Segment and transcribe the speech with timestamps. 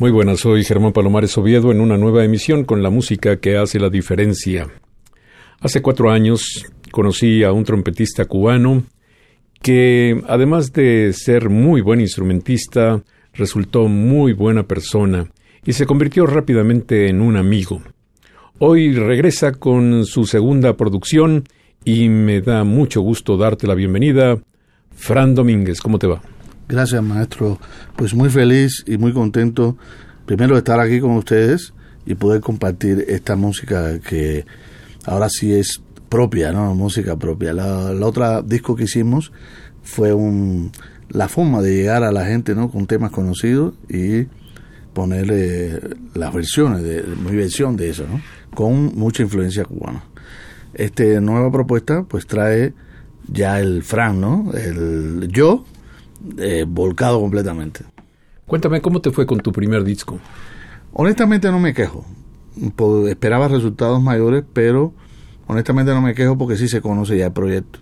[0.00, 3.78] Muy buenas, soy Germán Palomares Oviedo en una nueva emisión con la música que hace
[3.78, 4.66] la diferencia.
[5.60, 8.84] Hace cuatro años conocí a un trompetista cubano
[9.60, 13.02] que, además de ser muy buen instrumentista,
[13.34, 15.30] resultó muy buena persona
[15.66, 17.82] y se convirtió rápidamente en un amigo.
[18.58, 21.44] Hoy regresa con su segunda producción
[21.84, 24.38] y me da mucho gusto darte la bienvenida.
[24.96, 26.22] Fran Domínguez, ¿cómo te va?
[26.70, 27.58] Gracias, maestro.
[27.96, 29.76] Pues muy feliz y muy contento,
[30.24, 31.74] primero de estar aquí con ustedes
[32.06, 34.46] y poder compartir esta música que
[35.04, 36.72] ahora sí es propia, ¿no?
[36.76, 37.52] Música propia.
[37.52, 39.32] La, otra disco que hicimos
[39.82, 40.70] fue un,
[41.08, 42.70] la forma de llegar a la gente, ¿no?
[42.70, 44.28] Con temas conocidos y
[44.92, 45.80] ponerle
[46.14, 48.20] las versiones, de, mi versión de eso, ¿no?
[48.54, 50.04] Con mucha influencia cubana.
[50.72, 52.74] Esta nueva propuesta, pues trae
[53.26, 54.52] ya el Fran, ¿no?
[54.54, 55.64] El yo
[56.38, 57.84] eh, volcado completamente.
[58.46, 60.18] Cuéntame cómo te fue con tu primer disco.
[60.92, 62.04] Honestamente no me quejo.
[63.08, 64.92] esperaba resultados mayores, pero
[65.46, 67.78] honestamente no me quejo porque sí se conoce ya el proyecto.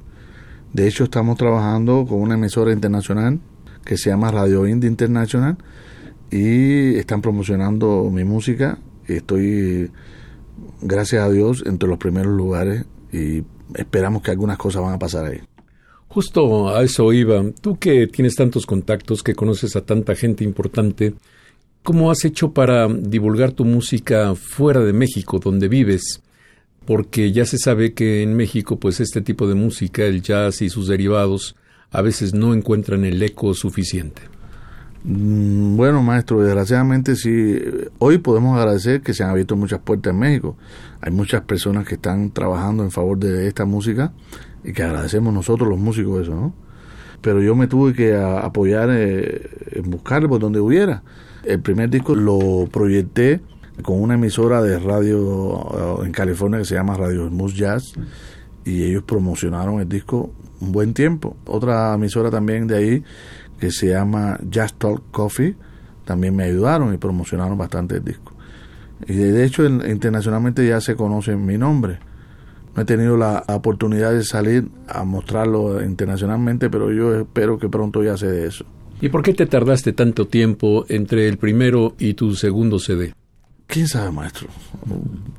[0.72, 3.41] De hecho, estamos trabajando con una emisora internacional
[3.84, 5.56] que se llama Radio Indie International
[6.31, 8.78] y están promocionando mi música.
[9.06, 9.91] Estoy,
[10.82, 13.43] gracias a Dios, entre los primeros lugares y
[13.75, 15.41] esperamos que algunas cosas van a pasar ahí.
[16.08, 17.42] Justo a eso iba.
[17.60, 21.14] Tú que tienes tantos contactos, que conoces a tanta gente importante,
[21.82, 26.22] ¿cómo has hecho para divulgar tu música fuera de México, donde vives?
[26.86, 30.70] Porque ya se sabe que en México, pues este tipo de música, el jazz y
[30.70, 31.56] sus derivados,
[31.91, 34.22] a veces no encuentran el eco suficiente.
[35.04, 37.58] Mm, bueno, maestro, desgraciadamente sí,
[37.98, 40.56] hoy podemos agradecer que se han abierto muchas puertas en México.
[41.02, 44.12] Hay muchas personas que están trabajando en favor de esta música
[44.68, 46.52] y que agradecemos nosotros los músicos eso, ¿no?
[47.22, 51.02] Pero yo me tuve que apoyar eh, en buscar por donde hubiera.
[51.42, 53.40] El primer disco lo proyecté
[53.82, 57.94] con una emisora de radio eh, en California que se llama Radio Smooth Jazz
[58.66, 61.34] y ellos promocionaron el disco un buen tiempo.
[61.46, 63.04] Otra emisora también de ahí
[63.58, 65.56] que se llama Jazz Talk Coffee
[66.04, 68.34] también me ayudaron y promocionaron bastante el disco.
[69.06, 72.00] Y de hecho internacionalmente ya se conoce mi nombre
[72.74, 78.02] no he tenido la oportunidad de salir a mostrarlo internacionalmente, pero yo espero que pronto
[78.02, 78.64] ya se de eso.
[79.00, 83.14] ¿Y por qué te tardaste tanto tiempo entre el primero y tu segundo CD?
[83.66, 84.48] ¿Quién sabe, maestro?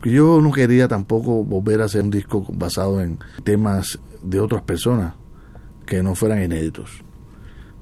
[0.03, 5.15] Yo no quería tampoco volver a hacer un disco basado en temas de otras personas
[5.85, 7.03] que no fueran inéditos.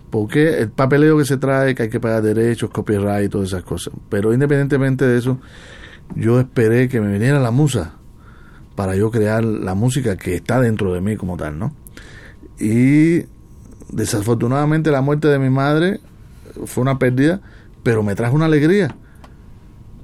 [0.09, 3.63] Porque el papeleo que se trae, que hay que pagar derechos, copyright y todas esas
[3.63, 3.93] cosas.
[4.09, 5.37] Pero independientemente de eso,
[6.15, 7.95] yo esperé que me viniera la musa
[8.77, 11.73] para yo crear la música que está dentro de mí como tal, ¿no?
[12.59, 13.23] Y
[13.89, 15.99] desafortunadamente la muerte de mi madre
[16.65, 17.41] fue una pérdida,
[17.81, 18.95] pero me trajo una alegría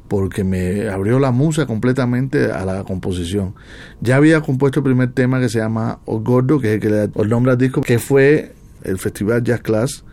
[0.07, 3.53] porque me abrió la musa completamente a la composición.
[4.01, 6.89] Ya había compuesto el primer tema que se llama O Gordo, que es el que
[6.89, 10.03] le da el nombre al disco, que fue el Festival Jazz Class.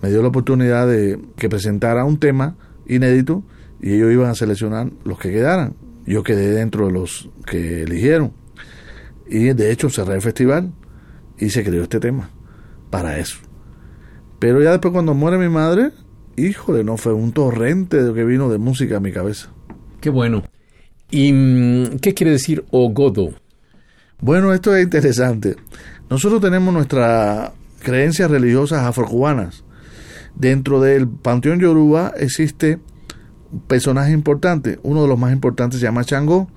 [0.00, 2.56] Me dio la oportunidad de que presentara un tema
[2.86, 3.42] inédito
[3.82, 5.74] y ellos iban a seleccionar los que quedaran.
[6.08, 8.32] Yo quedé dentro de los que eligieron.
[9.28, 10.72] Y de hecho cerré el festival
[11.38, 12.30] y se creó este tema
[12.88, 13.36] para eso.
[14.38, 15.90] Pero ya después cuando muere mi madre,
[16.36, 19.50] híjole, no fue un torrente de que vino de música a mi cabeza.
[20.00, 20.44] Qué bueno.
[21.10, 23.34] ¿Y mm, qué quiere decir Ogodo?
[24.20, 25.56] Bueno, esto es interesante.
[26.08, 27.52] Nosotros tenemos nuestras
[27.82, 29.62] creencias religiosas afrocubanas.
[30.34, 32.78] Dentro del panteón yoruba existe
[33.66, 34.78] personaje importante.
[34.82, 36.48] Uno de los más importantes se llama Changó.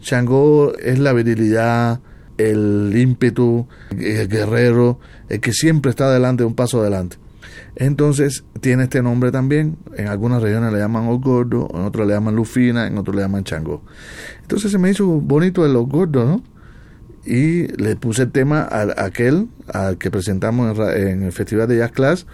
[0.00, 2.00] Changó es la virilidad,
[2.38, 4.98] el ímpetu, el guerrero,
[5.28, 7.16] el que siempre está adelante, un paso adelante.
[7.76, 9.76] Entonces tiene este nombre también.
[9.96, 13.22] En algunas regiones le llaman Os Gordo, en otras le llaman Lufina, en otras le
[13.22, 13.82] llaman Changó.
[14.42, 16.42] Entonces se me hizo bonito el Los Gordo, ¿no?
[17.24, 21.92] Y le puse el tema a aquel, al que presentamos en, el Festival de Jazz
[21.92, 22.26] Class.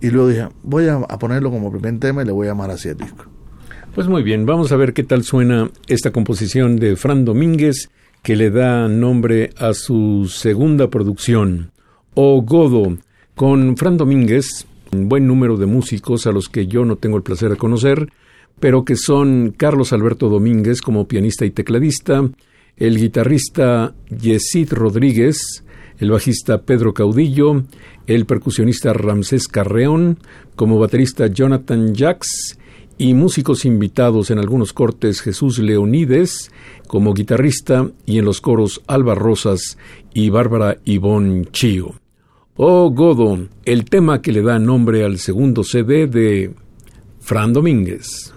[0.00, 2.88] Y luego dije, voy a, ponerlo como primer tema y le voy a llamar así
[2.88, 3.24] el disco.
[3.96, 7.88] Pues muy bien, vamos a ver qué tal suena esta composición de Fran Domínguez
[8.22, 11.70] que le da nombre a su segunda producción,
[12.12, 12.98] O Godo,
[13.34, 17.22] con Fran Domínguez, un buen número de músicos a los que yo no tengo el
[17.22, 18.12] placer de conocer,
[18.60, 22.22] pero que son Carlos Alberto Domínguez como pianista y tecladista,
[22.76, 25.64] el guitarrista Yesid Rodríguez,
[25.96, 27.64] el bajista Pedro Caudillo,
[28.06, 30.18] el percusionista Ramsés Carreón,
[30.54, 32.58] como baterista Jonathan Jax
[32.98, 36.50] y músicos invitados en algunos cortes Jesús Leonides
[36.86, 39.78] como guitarrista y en los coros Alba Rosas
[40.14, 41.94] y Bárbara Ivón Chío.
[42.56, 46.54] Oh Godo, el tema que le da nombre al segundo CD de
[47.20, 48.32] Fran Domínguez.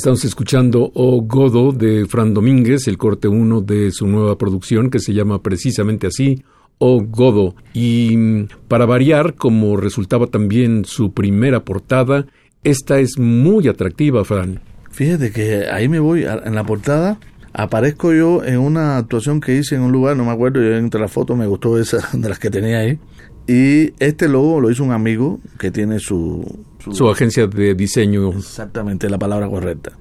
[0.00, 4.98] Estamos escuchando O Godo de Fran Domínguez, el corte 1 de su nueva producción que
[4.98, 6.42] se llama precisamente así,
[6.78, 7.54] O Godo.
[7.74, 12.24] Y mm, para variar, como resultaba también su primera portada,
[12.64, 14.62] esta es muy atractiva, Fran.
[14.90, 17.18] Fíjate que ahí me voy, en la portada
[17.52, 21.00] aparezco yo en una actuación que hice en un lugar, no me acuerdo, yo entre
[21.00, 22.98] las fotos me gustó esa de las que tenía ahí.
[23.46, 28.30] Y este logo lo hizo un amigo que tiene su, su, agencia de diseño.
[28.30, 29.92] Exactamente, la palabra correcta.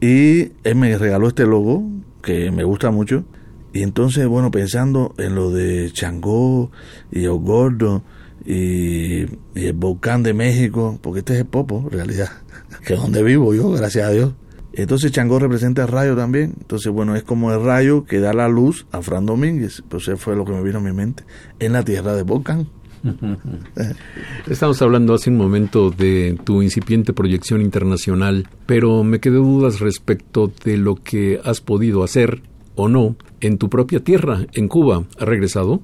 [0.00, 1.84] Y él me regaló este logo
[2.22, 3.24] que me gusta mucho.
[3.72, 6.70] Y entonces, bueno, pensando en lo de Changó
[7.10, 8.04] y El Gordo
[8.44, 12.30] y, y, el volcán de México, porque este es el Popo, en realidad,
[12.86, 14.34] que es donde vivo yo, gracias a Dios.
[14.76, 16.54] Entonces Changó representa el rayo también.
[16.60, 19.82] Entonces, bueno, es como el rayo que da la luz a Fran Domínguez.
[19.88, 21.24] Pues eso fue lo que me vino a mi mente.
[21.60, 22.68] En la tierra de volcán.
[24.48, 30.50] Estamos hablando hace un momento de tu incipiente proyección internacional, pero me quedé dudas respecto
[30.64, 32.42] de lo que has podido hacer
[32.76, 35.04] o no en tu propia tierra, en Cuba.
[35.18, 35.82] ¿Has regresado?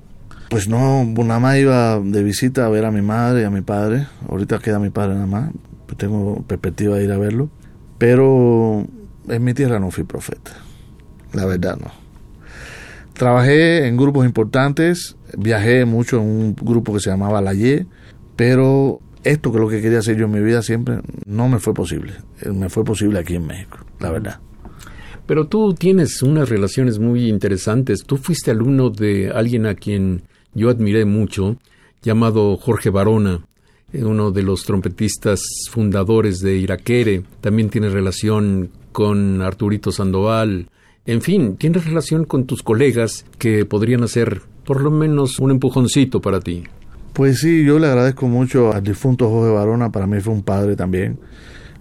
[0.49, 3.61] Pues no, nada más iba de visita a ver a mi madre y a mi
[3.61, 4.07] padre.
[4.29, 5.50] Ahorita queda mi padre nada más.
[5.87, 7.50] Pues tengo perspectiva de ir a verlo.
[7.99, 8.87] Pero
[9.29, 10.53] en mi tierra no fui profeta.
[11.33, 12.00] La verdad no.
[13.14, 17.87] Trabajé en grupos importantes, viajé mucho en un grupo que se llamaba La Ye,
[18.37, 21.59] pero esto que es lo que quería hacer yo en mi vida siempre no me
[21.59, 22.14] fue posible.
[22.40, 24.40] Eh, me fue posible aquí en México, la verdad.
[25.26, 28.05] Pero tú tienes unas relaciones muy interesantes.
[28.05, 30.23] Tú fuiste alumno de alguien a quien
[30.55, 31.57] yo admiré mucho,
[32.02, 33.47] llamado Jorge Barona,
[33.93, 35.40] eh, uno de los trompetistas
[35.71, 37.23] fundadores de Iraquere.
[37.40, 40.69] También tiene relación con Arturito Sandoval,
[41.11, 46.21] en fin, tienes relación con tus colegas que podrían hacer por lo menos un empujoncito
[46.21, 46.62] para ti.
[47.14, 50.76] Pues sí, yo le agradezco mucho al difunto Jorge Barona, para mí fue un padre
[50.76, 51.19] también.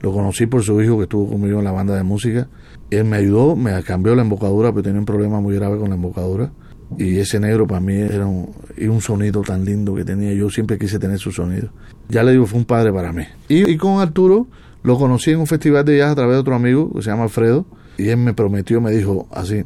[0.02, 2.48] Lo conocí por su hijo que estuvo conmigo en la banda de música.
[2.90, 5.96] Él me ayudó, me cambió la embocadura, porque tenía un problema muy grave con la
[5.96, 6.52] embocadura.
[6.98, 10.34] Y ese negro para mí era un, sonido tan lindo que tenía.
[10.34, 11.70] Yo siempre quise tener su sonido.
[12.08, 13.26] Ya le digo, fue un padre para mí.
[13.48, 14.48] Y con Arturo
[14.82, 17.26] lo conocí en un festival de jazz a través de otro amigo que se llama
[17.26, 17.68] Alfredo
[18.00, 19.64] y él me prometió, me dijo así,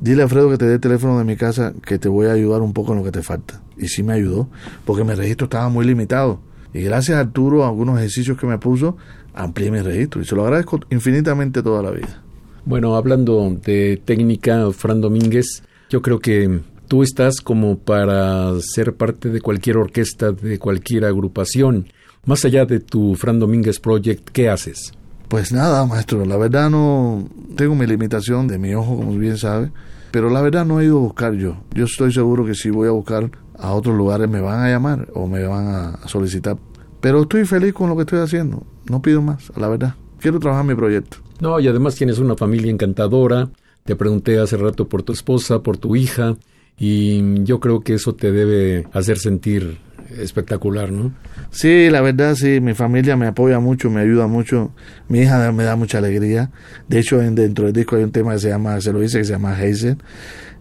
[0.00, 2.32] dile a Alfredo que te dé el teléfono de mi casa, que te voy a
[2.32, 3.62] ayudar un poco en lo que te falta.
[3.78, 4.48] Y sí me ayudó,
[4.84, 6.40] porque mi registro estaba muy limitado.
[6.74, 8.96] Y gracias a Arturo, a algunos ejercicios que me puso,
[9.34, 10.20] amplié mi registro.
[10.20, 12.22] Y se lo agradezco infinitamente toda la vida.
[12.64, 19.30] Bueno, hablando de técnica, Fran Domínguez, yo creo que tú estás como para ser parte
[19.30, 21.86] de cualquier orquesta, de cualquier agrupación.
[22.24, 24.92] Más allá de tu Fran Domínguez Project, ¿qué haces?
[25.28, 29.72] Pues nada, maestro, la verdad no tengo mi limitación de mi ojo, como bien sabe,
[30.12, 31.56] pero la verdad no he ido a buscar yo.
[31.74, 35.08] Yo estoy seguro que si voy a buscar a otros lugares me van a llamar
[35.14, 36.56] o me van a solicitar.
[37.00, 38.64] Pero estoy feliz con lo que estoy haciendo.
[38.88, 39.94] No pido más, la verdad.
[40.20, 41.18] Quiero trabajar mi proyecto.
[41.40, 43.50] No, y además tienes una familia encantadora.
[43.84, 46.36] Te pregunté hace rato por tu esposa, por tu hija,
[46.78, 49.78] y yo creo que eso te debe hacer sentir
[50.18, 51.12] espectacular, ¿no?
[51.50, 54.72] Sí, la verdad, sí, mi familia me apoya mucho, me ayuda mucho,
[55.08, 56.50] mi hija me da mucha alegría.
[56.88, 59.24] De hecho, dentro del disco hay un tema que se llama, se lo dice, que
[59.24, 59.98] se llama Hazel,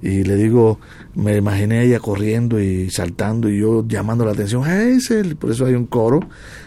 [0.02, 0.80] y le digo,
[1.16, 5.66] me imaginé a ella corriendo y saltando y yo llamando la atención, Hazel, por eso
[5.66, 6.20] hay un coro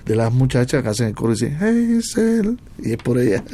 [0.05, 3.45] de las muchachas que hacen el coro y dicen, Hazel, y es por ella.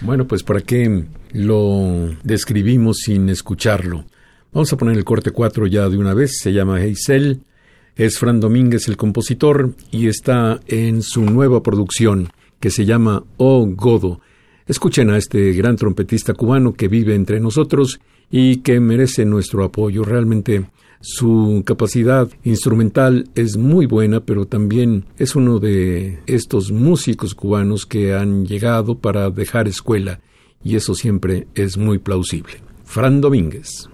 [0.00, 4.04] bueno, pues para qué lo describimos sin escucharlo.
[4.52, 7.42] Vamos a poner el corte 4 ya de una vez, se llama Hazel
[7.98, 12.30] es Fran Domínguez el compositor y está en su nueva producción
[12.60, 14.20] que se llama Oh Godo.
[14.66, 20.04] Escuchen a este gran trompetista cubano que vive entre nosotros y que merece nuestro apoyo.
[20.04, 27.84] Realmente su capacidad instrumental es muy buena, pero también es uno de estos músicos cubanos
[27.84, 30.20] que han llegado para dejar escuela
[30.62, 32.62] y eso siempre es muy plausible.
[32.84, 33.88] Fran Domínguez.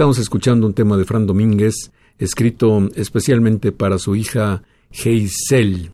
[0.00, 5.92] Estamos escuchando un tema de Fran Domínguez, escrito especialmente para su hija Heisel.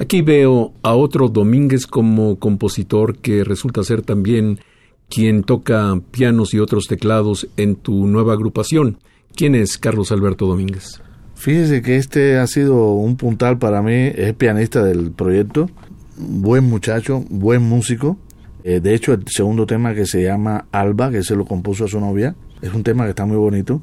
[0.00, 4.58] Aquí veo a otro Domínguez como compositor que resulta ser también
[5.08, 8.98] quien toca pianos y otros teclados en tu nueva agrupación.
[9.32, 11.00] ¿Quién es Carlos Alberto Domínguez?
[11.36, 15.70] Fíjese que este ha sido un puntal para mí, es pianista del proyecto,
[16.16, 18.18] buen muchacho, buen músico.
[18.64, 21.88] Eh, de hecho, el segundo tema que se llama Alba, que se lo compuso a
[21.88, 23.82] su novia, es un tema que está muy bonito,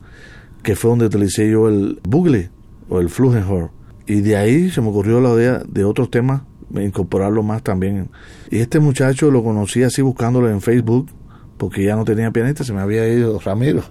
[0.61, 2.49] que fue donde utilicé yo el bugle
[2.89, 3.71] o el flugelhorn.
[4.05, 8.09] Y de ahí se me ocurrió la idea de otros temas, incorporarlo más también.
[8.49, 11.09] Y este muchacho lo conocí así buscándolo en Facebook,
[11.57, 13.83] porque ya no tenía pianista, se me había ido Ramiro.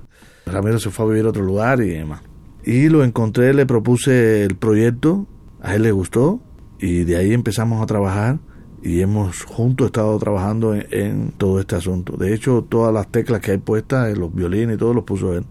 [0.46, 2.20] Ramiro se fue a vivir a otro lugar y demás.
[2.64, 5.26] Y lo encontré, le propuse el proyecto,
[5.60, 6.40] a él le gustó,
[6.78, 8.38] y de ahí empezamos a trabajar
[8.82, 12.16] y hemos juntos estado trabajando en, todo este asunto.
[12.16, 15.44] De hecho, todas las teclas que hay puestas, los violines y todo, los puso él.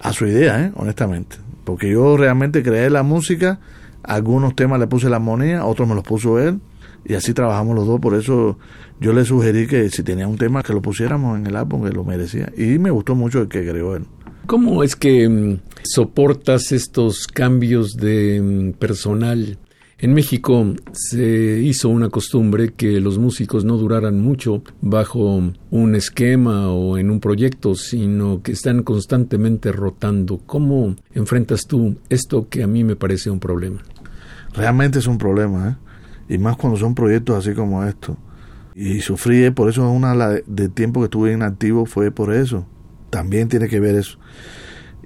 [0.00, 0.72] A su idea, ¿eh?
[0.74, 1.36] honestamente.
[1.64, 3.60] Porque yo realmente creé la música,
[4.02, 6.60] algunos temas le puse la armonía, otros me los puso él,
[7.04, 8.00] y así trabajamos los dos.
[8.00, 8.58] Por eso
[9.00, 11.92] yo le sugerí que si tenía un tema que lo pusiéramos en el álbum, que
[11.92, 12.50] lo merecía.
[12.56, 14.04] Y me gustó mucho el que creó él.
[14.46, 19.58] ¿Cómo es que mm, soportas estos cambios de mm, personal?
[20.00, 26.70] En México se hizo una costumbre que los músicos no duraran mucho bajo un esquema
[26.70, 30.38] o en un proyecto, sino que están constantemente rotando.
[30.46, 33.82] ¿Cómo enfrentas tú esto que a mí me parece un problema?
[34.54, 35.68] Realmente es un problema,
[36.28, 36.34] ¿eh?
[36.34, 38.16] y más cuando son proyectos así como estos.
[38.76, 42.68] Y sufrí, por eso una de tiempo que estuve inactivo fue por eso.
[43.10, 44.16] También tiene que ver eso.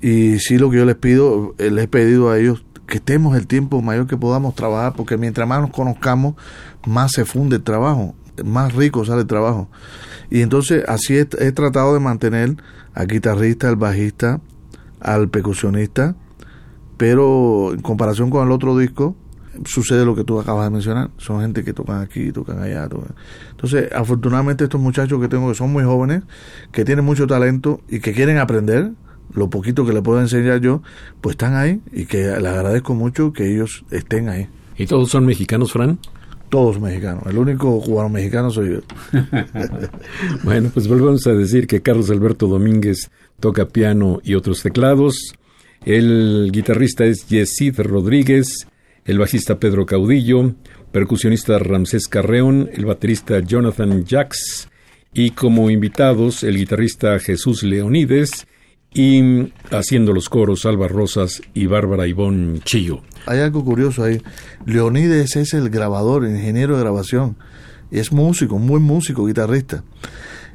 [0.03, 3.35] Y sí lo que yo les pido, eh, les he pedido a ellos que estemos
[3.39, 6.35] el tiempo mayor que podamos trabajar, porque mientras más nos conozcamos,
[6.87, 9.71] más se funde el trabajo, más rico sale el trabajo.
[10.29, 12.55] Y entonces así he, tratado de mantener
[12.93, 14.43] al guitarrista, al bajista,
[15.01, 16.17] al percusionista,
[16.99, 19.17] pero en comparación con el otro disco,
[19.65, 21.09] sucede lo que tú acabas de mencionar.
[21.17, 22.91] Son gente que tocan aquí, tocan allá.
[23.53, 26.25] Entonces, afortunadamente estos muchachos que tengo que son muy jóvenes,
[26.73, 28.93] que tienen mucho talento y que quieren aprender,
[29.35, 30.83] lo poquito que le puedo enseñar yo,
[31.21, 34.49] pues están ahí y que les agradezco mucho que ellos estén ahí.
[34.77, 35.99] ¿Y todos son mexicanos, Fran?
[36.49, 37.25] Todos mexicanos.
[37.27, 38.81] El único cubano mexicano soy yo.
[40.45, 45.35] bueno, pues volvemos a decir que Carlos Alberto Domínguez toca piano y otros teclados.
[45.85, 48.67] El guitarrista es Yesid Rodríguez,
[49.05, 50.55] el bajista Pedro Caudillo,
[50.93, 54.69] percusionista Ramsés Carreón, el baterista Jonathan Jax
[55.15, 58.47] y como invitados el guitarrista Jesús Leonides
[58.95, 63.01] y haciendo los coros Alba Rosas y Bárbara Ivón Chillo.
[63.27, 64.21] Hay algo curioso ahí.
[64.67, 67.37] Leonides es el grabador, el ingeniero de grabación.
[67.91, 69.85] Y es músico, muy músico, guitarrista.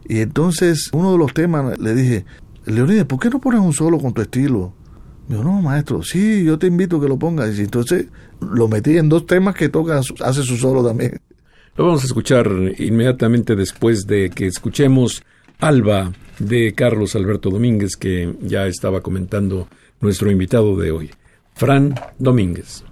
[0.08, 2.26] Y entonces, uno de los temas, le dije,
[2.66, 4.74] Leonides, ¿por qué no pones un solo con tu estilo?
[5.28, 7.58] Me dijo, no, maestro, sí, yo te invito a que lo pongas.
[7.58, 8.08] Y entonces
[8.40, 11.20] lo metí en dos temas que toca, hace su solo también.
[11.76, 15.24] Lo vamos a escuchar inmediatamente después de que escuchemos
[15.60, 19.68] Alba de Carlos Alberto Domínguez, que ya estaba comentando
[20.02, 21.12] nuestro invitado de hoy,
[21.56, 22.84] Fran Domínguez.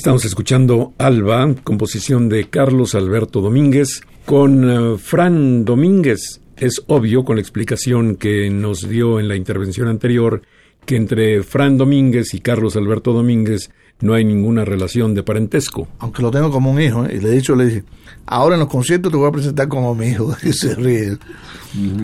[0.00, 6.40] Estamos escuchando Alba, composición de Carlos Alberto Domínguez, con eh, Fran Domínguez.
[6.56, 10.40] Es obvio, con la explicación que nos dio en la intervención anterior,
[10.86, 15.86] que entre Fran Domínguez y Carlos Alberto Domínguez no hay ninguna relación de parentesco.
[15.98, 17.16] Aunque lo tengo como un hijo, ¿eh?
[17.16, 17.84] y le he dicho, le dije,
[18.24, 20.34] ahora en los conciertos te voy a presentar como mi hijo.
[20.42, 21.18] Y se ríe.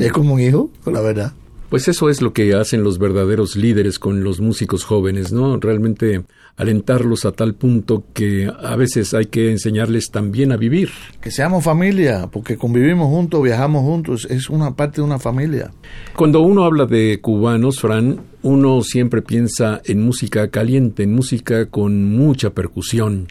[0.00, 1.32] Es como un hijo, la verdad.
[1.70, 5.58] Pues eso es lo que hacen los verdaderos líderes con los músicos jóvenes, ¿no?
[5.58, 6.24] Realmente
[6.56, 10.90] alentarlos a tal punto que a veces hay que enseñarles también a vivir.
[11.20, 15.70] Que seamos familia, porque convivimos juntos, viajamos juntos, es una parte de una familia.
[16.16, 22.16] Cuando uno habla de cubanos, Fran, uno siempre piensa en música caliente, en música con
[22.16, 23.28] mucha percusión.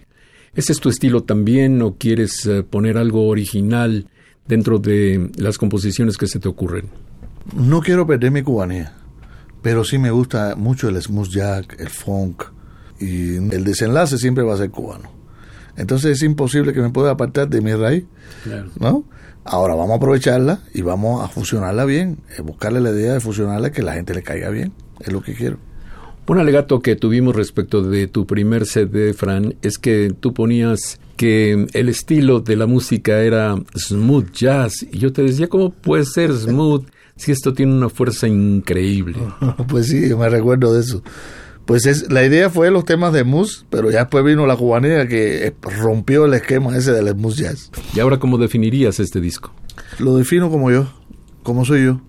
[0.54, 4.08] ¿Ese es tu estilo también o quieres eh, poner algo original
[4.48, 6.90] dentro de las composiciones que se te ocurren?
[7.56, 8.94] No quiero perder mi cubanía,
[9.62, 12.55] pero sí me gusta mucho el smooth jack, el funk,
[13.06, 15.12] y el desenlace siempre va a ser cubano.
[15.78, 18.06] Entonces es imposible que me pueda apartar de mi raíz,
[18.80, 19.04] ¿no?
[19.44, 23.72] Ahora vamos a aprovecharla y vamos a fusionarla bien, eh, buscarle la idea de fusionarla
[23.72, 25.58] que la gente le caiga bien, es lo que quiero.
[26.28, 31.68] Un alegato que tuvimos respecto de tu primer CD, Fran, es que tú ponías que
[31.74, 34.84] el estilo de la música era smooth jazz.
[34.92, 39.18] Y yo te decía, ¿cómo puede ser smooth si esto tiene una fuerza increíble.
[39.68, 41.02] pues sí, me recuerdo de eso.
[41.66, 45.08] Pues es, la idea fue los temas de mus, pero ya después vino la cubanía
[45.08, 47.72] que rompió el esquema ese del smooth jazz.
[47.96, 49.52] ¿Y ahora cómo definirías este disco?
[50.00, 50.88] Lo defino como yo,
[51.44, 52.02] como soy yo.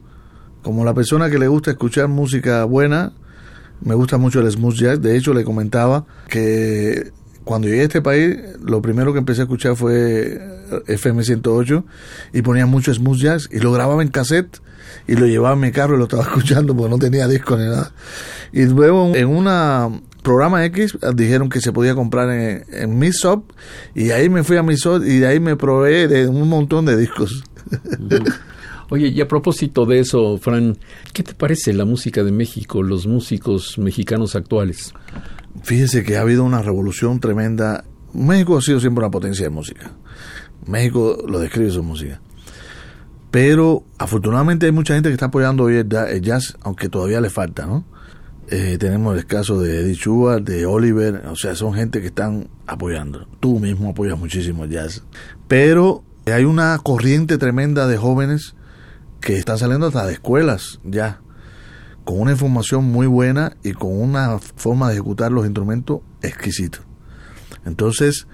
[0.62, 3.12] Como la persona que le gusta escuchar música buena,
[3.80, 5.00] me gusta mucho el smooth jazz.
[5.00, 7.12] De hecho, le comentaba que
[7.44, 10.38] cuando llegué a este país, lo primero que empecé a escuchar fue
[10.86, 11.84] FM 108
[12.32, 14.60] y ponía mucho smooth jazz y lo grababa en cassette
[15.06, 17.64] y lo llevaba en mi carro y lo estaba escuchando porque no tenía disco ni
[17.64, 17.92] nada.
[18.52, 19.90] Y luego en una
[20.22, 23.10] programa X dijeron que se podía comprar en, en Mi
[23.94, 26.96] y ahí me fui a Mi y de ahí me probé de un montón de
[26.96, 27.44] discos.
[28.88, 30.78] Oye, y a propósito de eso, Fran,
[31.12, 34.94] ¿qué te parece la música de México, los músicos mexicanos actuales?
[35.62, 37.84] Fíjese que ha habido una revolución tremenda.
[38.12, 39.92] México ha sido siempre una potencia de música.
[40.66, 42.20] México lo describe su música.
[43.30, 47.66] Pero afortunadamente hay mucha gente que está apoyando hoy el jazz, aunque todavía le falta,
[47.66, 47.84] ¿no?
[48.48, 52.48] Eh, tenemos el caso de Eddie Schubert, de Oliver, o sea, son gente que están
[52.66, 53.26] apoyando.
[53.40, 55.02] Tú mismo apoyas muchísimo el jazz.
[55.48, 58.54] Pero hay una corriente tremenda de jóvenes
[59.20, 61.20] que están saliendo hasta de escuelas ya
[62.04, 66.78] con una información muy buena y con una forma de ejecutar los instrumentos exquisito.
[67.64, 68.28] Entonces,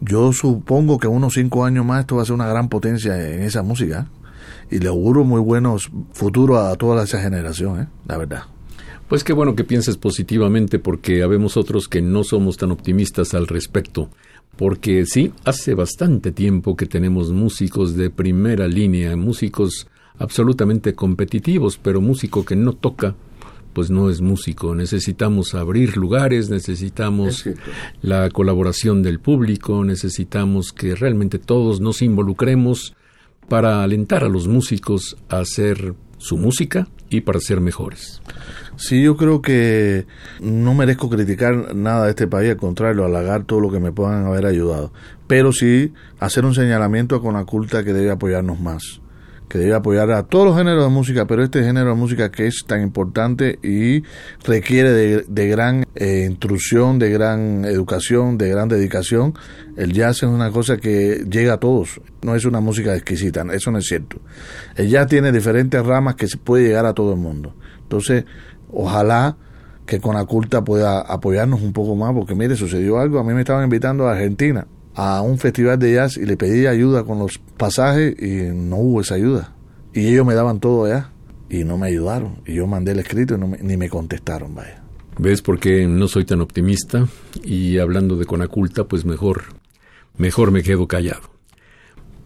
[0.00, 3.42] yo supongo que unos cinco años más esto va a ser una gran potencia en
[3.42, 4.08] esa música
[4.70, 7.88] y le auguro muy buenos futuros a toda esa generación, ¿eh?
[8.06, 8.42] la verdad.
[9.08, 13.46] Pues qué bueno que pienses positivamente porque habemos otros que no somos tan optimistas al
[13.46, 14.10] respecto.
[14.56, 19.86] Porque sí, hace bastante tiempo que tenemos músicos de primera línea, músicos
[20.18, 23.14] absolutamente competitivos, pero músico que no toca,
[23.72, 24.74] pues no es músico.
[24.74, 27.48] Necesitamos abrir lugares, necesitamos
[28.02, 32.94] la colaboración del público, necesitamos que realmente todos nos involucremos
[33.48, 38.20] para alentar a los músicos a hacer su música y para ser mejores.
[38.76, 40.06] Sí, yo creo que
[40.40, 44.26] no merezco criticar nada de este país, al contrario, halagar todo lo que me puedan
[44.26, 44.92] haber ayudado.
[45.26, 49.00] Pero sí hacer un señalamiento con la culta que debe apoyarnos más
[49.48, 52.46] que debe apoyar a todos los géneros de música, pero este género de música que
[52.46, 54.02] es tan importante y
[54.44, 54.92] requiere
[55.26, 59.34] de, gran eh, intrusión, de gran educación, de gran dedicación,
[59.76, 63.70] el jazz es una cosa que llega a todos, no es una música exquisita, eso
[63.70, 64.20] no es cierto.
[64.76, 67.54] El jazz tiene diferentes ramas que se puede llegar a todo el mundo.
[67.82, 68.24] Entonces,
[68.70, 69.36] ojalá
[69.86, 73.32] que con la culta pueda apoyarnos un poco más, porque mire, sucedió algo, a mí
[73.32, 74.66] me estaban invitando a Argentina
[74.98, 79.00] a un festival de jazz y le pedí ayuda con los pasajes y no hubo
[79.00, 79.54] esa ayuda.
[79.94, 81.12] Y ellos me daban todo allá
[81.48, 82.40] y no me ayudaron.
[82.44, 84.82] Y yo mandé el escrito y ni me contestaron, vaya.
[85.16, 87.06] ¿Ves por qué no soy tan optimista?
[87.44, 89.44] Y hablando de Conaculta, pues mejor,
[90.16, 91.30] mejor me quedo callado.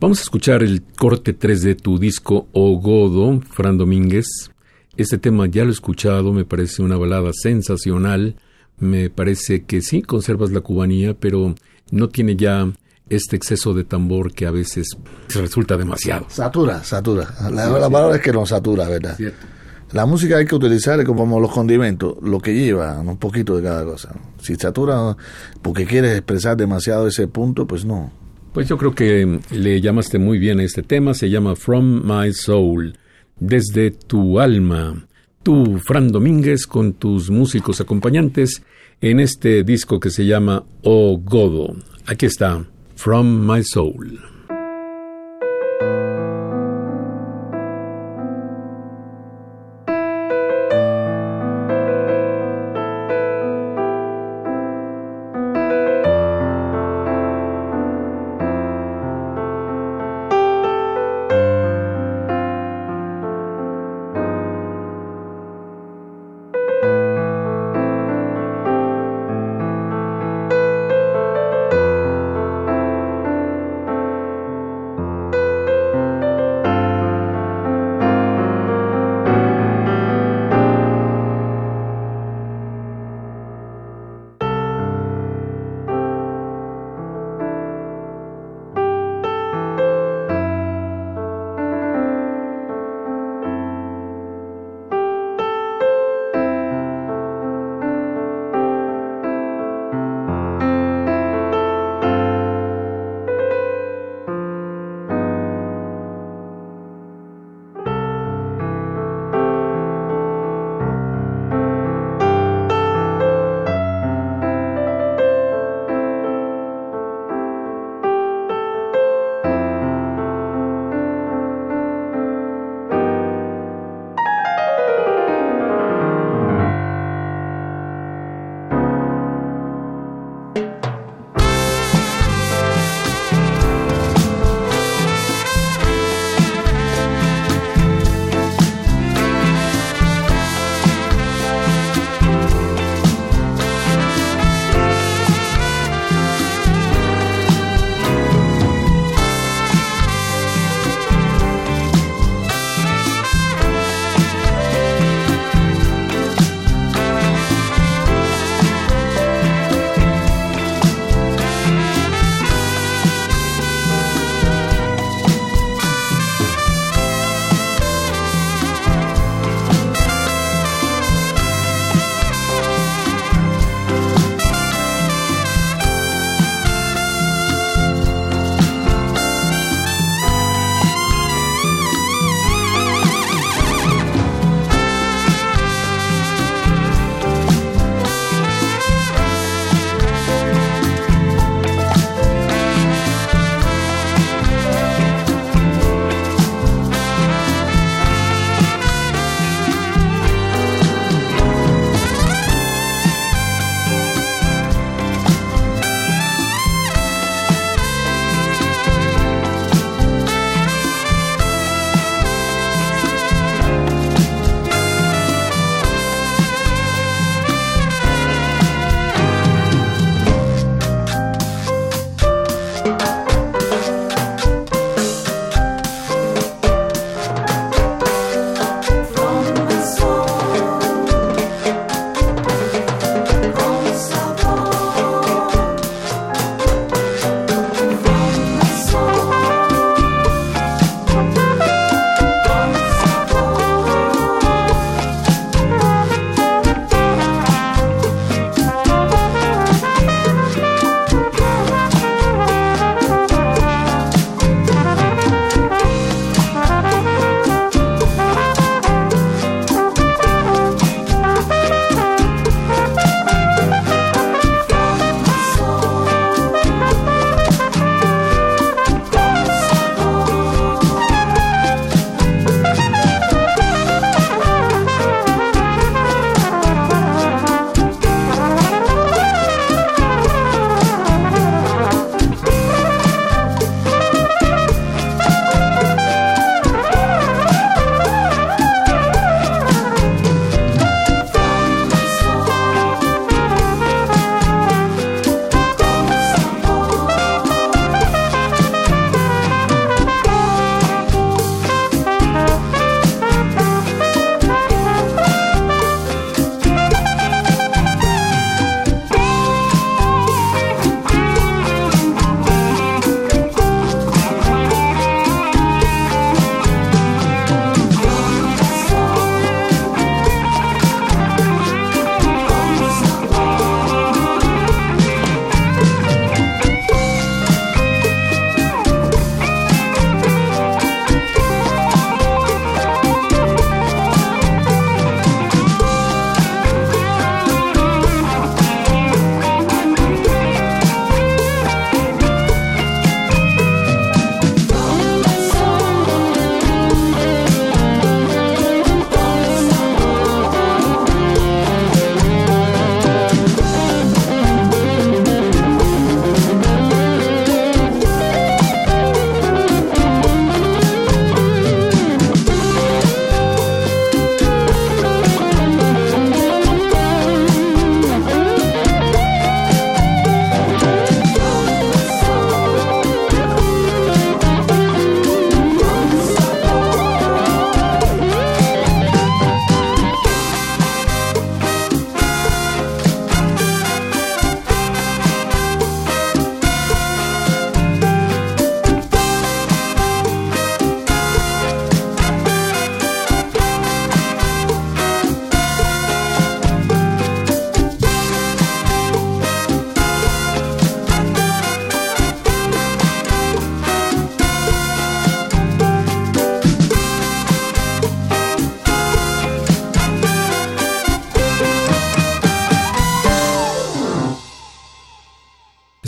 [0.01, 4.51] Vamos a escuchar el corte 3 de tu disco Ogodo, Fran Domínguez.
[4.97, 8.37] Este tema ya lo he escuchado, me parece una balada sensacional.
[8.79, 11.55] Me parece que sí, conservas la cubanía, pero
[11.93, 12.69] no tiene ya
[13.09, 14.89] este exceso de tambor que a veces
[15.29, 16.27] resulta demasiado.
[16.29, 17.29] Satura, satura.
[17.51, 19.17] La, palabra es que no satura, ¿verdad?
[19.93, 23.85] La música hay que utilizar como los condimentos, lo que lleva, un poquito de cada
[23.85, 24.15] cosa.
[24.41, 25.15] Si satura
[25.61, 28.11] porque quieres expresar demasiado ese punto, pues no.
[28.55, 32.33] Pues yo creo que le llamaste muy bien a este tema, se llama From My
[32.33, 32.99] Soul,
[33.39, 35.07] desde tu alma,
[35.43, 38.63] Tú, Fran Domínguez, con tus músicos acompañantes
[39.01, 41.75] en este disco que se llama Oh Godo.
[42.07, 42.65] Aquí está,
[42.95, 44.32] From My Soul.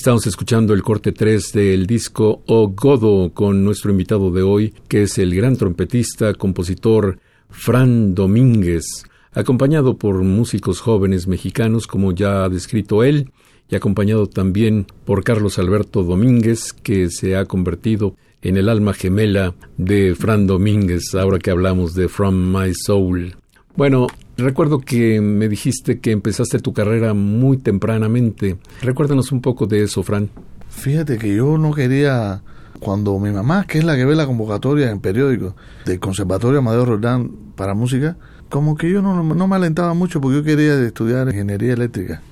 [0.04, 5.04] Estamos escuchando el corte 3 del disco O Godo con nuestro invitado de hoy, que
[5.04, 8.84] es el gran trompetista, compositor Fran Domínguez,
[9.32, 13.30] acompañado por músicos jóvenes mexicanos, como ya ha descrito él,
[13.70, 19.54] y acompañado también por Carlos Alberto Domínguez, que se ha convertido en el alma gemela
[19.78, 23.36] de Fran Domínguez, ahora que hablamos de From My Soul.
[23.74, 28.56] Bueno, recuerdo que me dijiste que empezaste tu carrera muy tempranamente.
[28.82, 30.30] Recuérdanos un poco de eso, Fran.
[30.68, 32.42] Fíjate que yo no quería,
[32.80, 35.54] cuando mi mamá, que es la que ve la convocatoria en periódico
[35.86, 38.16] del Conservatorio Amadeo Roldán para música,
[38.48, 42.22] como que yo no, no me alentaba mucho porque yo quería estudiar ingeniería eléctrica.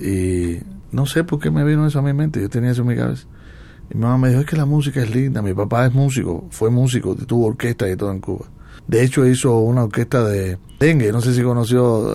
[0.00, 0.58] Y
[0.90, 2.96] no sé por qué me vino eso a mi mente, yo tenía eso en mi
[2.96, 3.26] cabeza.
[3.90, 6.46] Y mi mamá me dijo, es que la música es linda, mi papá es músico,
[6.50, 8.46] fue músico, tuvo orquesta y todo en Cuba.
[8.92, 12.14] De hecho, hizo una orquesta de dengue, no sé si conoció,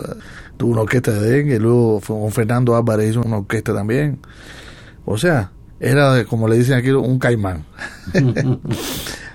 [0.58, 4.20] tuvo una orquesta de dengue, luego con Fernando Álvarez hizo una orquesta también.
[5.04, 5.50] O sea,
[5.80, 7.66] era, como le dicen aquí, un caimán.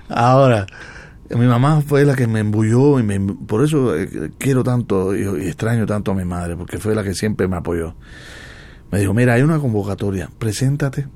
[0.07, 0.65] Ahora,
[1.31, 5.23] mi mamá fue la que me embulló y me, por eso eh, quiero tanto y,
[5.45, 7.93] extraño tanto a mi madre, porque fue la que siempre me apoyó.
[8.89, 11.09] Me dijo, mira, hay una convocatoria, preséntate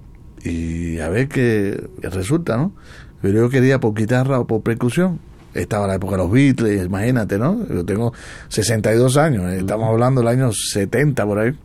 [0.43, 2.73] y a ver qué resulta, ¿no?
[3.21, 5.21] Pero yo quería por guitarra o por percusión
[5.62, 7.66] estaba la época de los Beatles, imagínate, ¿no?
[7.68, 8.14] Yo tengo
[8.49, 11.58] 62 años, eh, estamos hablando del año 70 por ahí.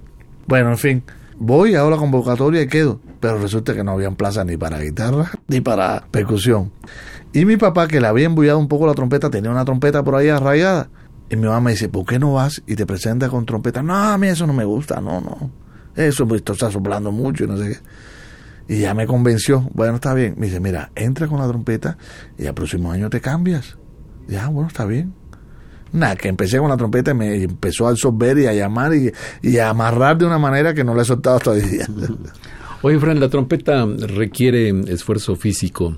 [0.46, 1.02] Bueno, en fin,
[1.38, 5.30] voy, hago la convocatoria y quedo, pero resulta que no habían plaza ni para guitarra
[5.48, 6.72] ni para percusión.
[7.32, 10.16] Y mi papá, que le había embullado un poco la trompeta, tenía una trompeta por
[10.16, 10.90] ahí arraigada.
[11.30, 13.82] Y mi mamá me dice, ¿por qué no vas y te presentas con trompeta?
[13.82, 15.50] No, a mí eso no me gusta, no, no.
[15.96, 18.74] Eso pues, está soplando mucho y no sé qué.
[18.74, 19.68] Y ya me convenció.
[19.72, 20.34] Bueno, está bien.
[20.36, 21.96] Me dice, mira, entra con la trompeta
[22.38, 23.78] y al próximo año te cambias.
[24.28, 25.14] Ya, bueno, está bien.
[25.92, 29.58] Nada, que empecé con la trompeta y me empezó a absorber y a llamar y,
[29.58, 31.86] a amarrar de una manera que no le he soltado hasta hoy día.
[32.82, 35.96] Oye, Frank, la trompeta requiere esfuerzo físico.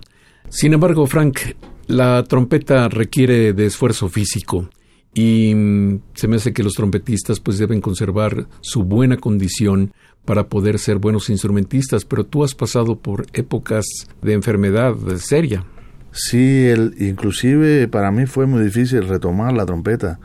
[0.48, 1.38] Sin embargo, Frank,
[1.86, 4.68] la trompeta requiere de esfuerzo físico
[5.14, 9.92] y mm, se me hace que los trompetistas pues deben conservar su buena condición
[10.24, 13.86] para poder ser buenos instrumentistas, pero tú has pasado por épocas
[14.22, 15.64] de enfermedad seria.
[16.16, 20.20] Sí, el, inclusive para mí fue muy difícil retomar la trompeta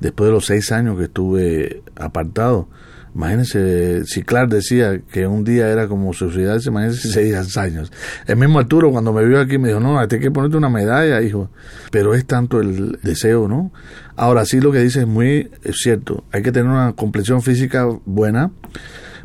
[0.00, 2.70] después de los seis años que estuve apartado.
[3.14, 7.92] Imagínense, si Clark decía que un día era como suicidarse, imagínense seis años.
[8.26, 11.20] El mismo Arturo cuando me vio aquí me dijo, no, hay que ponerte una medalla,
[11.20, 11.50] hijo.
[11.90, 13.70] Pero es tanto el deseo, ¿no?
[14.16, 16.24] Ahora sí lo que dice es muy cierto.
[16.32, 18.50] Hay que tener una complexión física buena,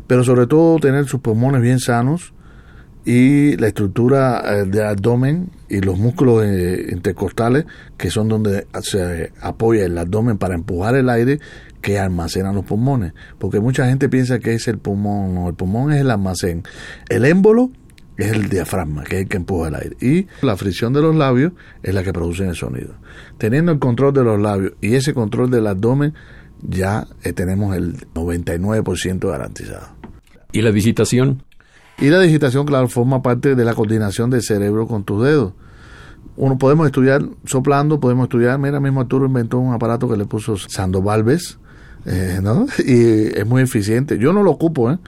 [0.06, 2.34] pero sobre todo tener sus pulmones bien sanos
[3.10, 7.64] y la estructura eh, del abdomen y los músculos eh, intercostales,
[7.96, 11.40] que son donde se apoya el abdomen para empujar el aire
[11.82, 13.12] que almacenan los pulmones.
[13.40, 16.62] Porque mucha gente piensa que es el pulmón, no, el pulmón es el almacén.
[17.08, 17.72] El émbolo
[18.16, 19.96] es el diafragma, que es el que empuja el aire.
[20.00, 21.52] Y la fricción de los labios
[21.82, 22.94] es la que produce el sonido.
[23.38, 26.14] Teniendo el control de los labios y ese control del abdomen,
[26.62, 29.96] ya eh, tenemos el 99% garantizado.
[30.52, 31.42] ¿Y la digitación?
[32.00, 35.52] Y la digitación, claro, forma parte de la coordinación del cerebro con tus dedos.
[36.36, 40.56] Uno podemos estudiar soplando, podemos estudiar, mira, mismo Arturo inventó un aparato que le puso
[40.56, 41.58] Sandovalves,
[42.06, 42.66] eh, ¿no?
[42.86, 44.18] Y es muy eficiente.
[44.18, 44.98] Yo no lo ocupo, ¿eh?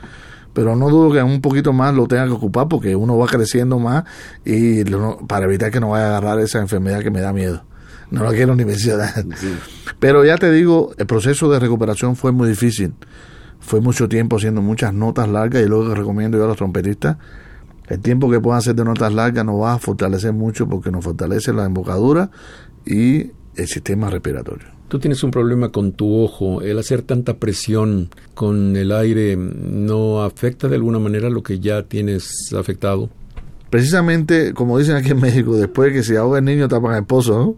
[0.52, 3.78] Pero no dudo que un poquito más lo tenga que ocupar porque uno va creciendo
[3.78, 4.04] más
[4.44, 4.84] y
[5.26, 7.64] para evitar que no vaya a agarrar esa enfermedad que me da miedo.
[8.10, 9.24] No la quiero ni mencionar.
[9.98, 12.92] Pero ya te digo, el proceso de recuperación fue muy difícil
[13.62, 17.16] fue mucho tiempo haciendo muchas notas largas y luego que recomiendo yo a los trompetistas,
[17.88, 21.04] el tiempo que puedan hacer de notas largas nos va a fortalecer mucho porque nos
[21.04, 22.30] fortalece la embocadura
[22.84, 24.68] y el sistema respiratorio.
[24.88, 26.60] Tú tienes un problema con tu ojo.
[26.60, 31.84] El hacer tanta presión con el aire no afecta de alguna manera lo que ya
[31.84, 33.08] tienes afectado.
[33.70, 37.04] Precisamente, como dicen aquí en México, después de que se ahoga el niño tapan el
[37.04, 37.56] pozo, ¿no?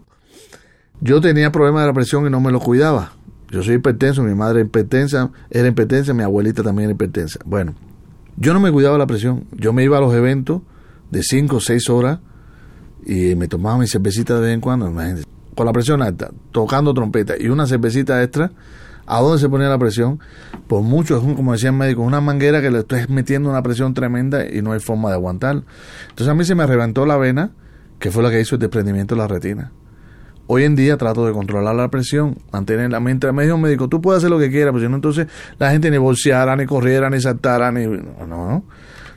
[1.01, 3.11] Yo tenía problemas de la presión y no me lo cuidaba.
[3.55, 7.39] Yo soy hipertenso, mi madre hipertensa, era hipertensa, mi abuelita también era hipertensa.
[7.45, 7.73] Bueno,
[8.35, 9.45] yo no me cuidaba la presión.
[9.53, 10.61] Yo me iba a los eventos
[11.09, 12.19] de 5 o 6 horas
[13.05, 14.93] y me tomaba mi cervecita de vez en cuando,
[15.55, 18.51] con la presión alta, tocando trompeta y una cervecita extra.
[19.05, 20.19] ¿A dónde se ponía la presión?
[20.67, 24.45] Por mucho, como decía el médico, una manguera que le estoy metiendo una presión tremenda
[24.45, 25.63] y no hay forma de aguantar.
[26.09, 27.51] Entonces a mí se me reventó la vena,
[27.99, 29.71] que fue la que hizo el desprendimiento de la retina.
[30.47, 33.31] Hoy en día trato de controlar la presión, mantener la mente.
[33.31, 35.27] Me dijo un médico, tú puedes hacer lo que quieras, pero si no, entonces
[35.57, 37.85] la gente ni bolseara, ni corriera, ni saltara, ni.
[37.85, 38.63] No, no.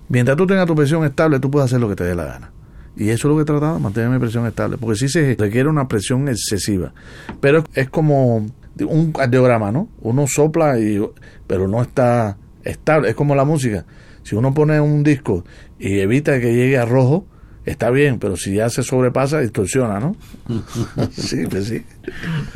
[0.08, 2.52] Mientras tú tengas tu presión estable, tú puedes hacer lo que te dé la gana.
[2.96, 4.78] Y eso es lo que he tratado, mantener mi presión estable.
[4.78, 6.92] Porque sí se requiere una presión excesiva.
[7.40, 8.46] Pero es como
[8.80, 9.88] un cardiograma, ¿no?
[10.00, 11.00] Uno sopla, y,
[11.46, 13.10] pero no está estable.
[13.10, 13.84] Es como la música.
[14.22, 15.44] Si uno pone un disco
[15.78, 17.26] y evita que llegue a rojo,
[17.68, 20.16] está bien, pero si ya se sobrepasa, distorsiona, ¿no?
[21.12, 21.82] sí, pues sí.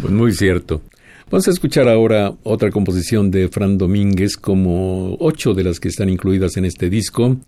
[0.00, 0.82] Pues muy cierto.
[1.30, 6.10] Vamos a escuchar ahora otra composición de Fran Domínguez, como ocho de las que están
[6.10, 7.38] incluidas en este disco.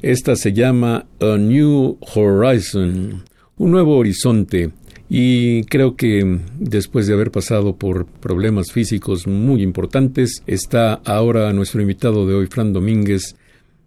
[0.00, 3.24] Esta se llama A New Horizon,
[3.58, 4.70] un nuevo horizonte.
[5.10, 11.80] Y creo que después de haber pasado por problemas físicos muy importantes, está ahora nuestro
[11.80, 13.36] invitado de hoy, Fran Domínguez,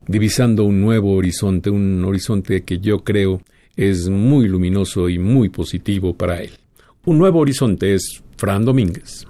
[0.08, 3.42] divisando un nuevo horizonte, un horizonte que yo creo
[3.76, 6.52] es muy luminoso y muy positivo para él.
[7.06, 9.26] Un nuevo horizonte es Fran Domínguez.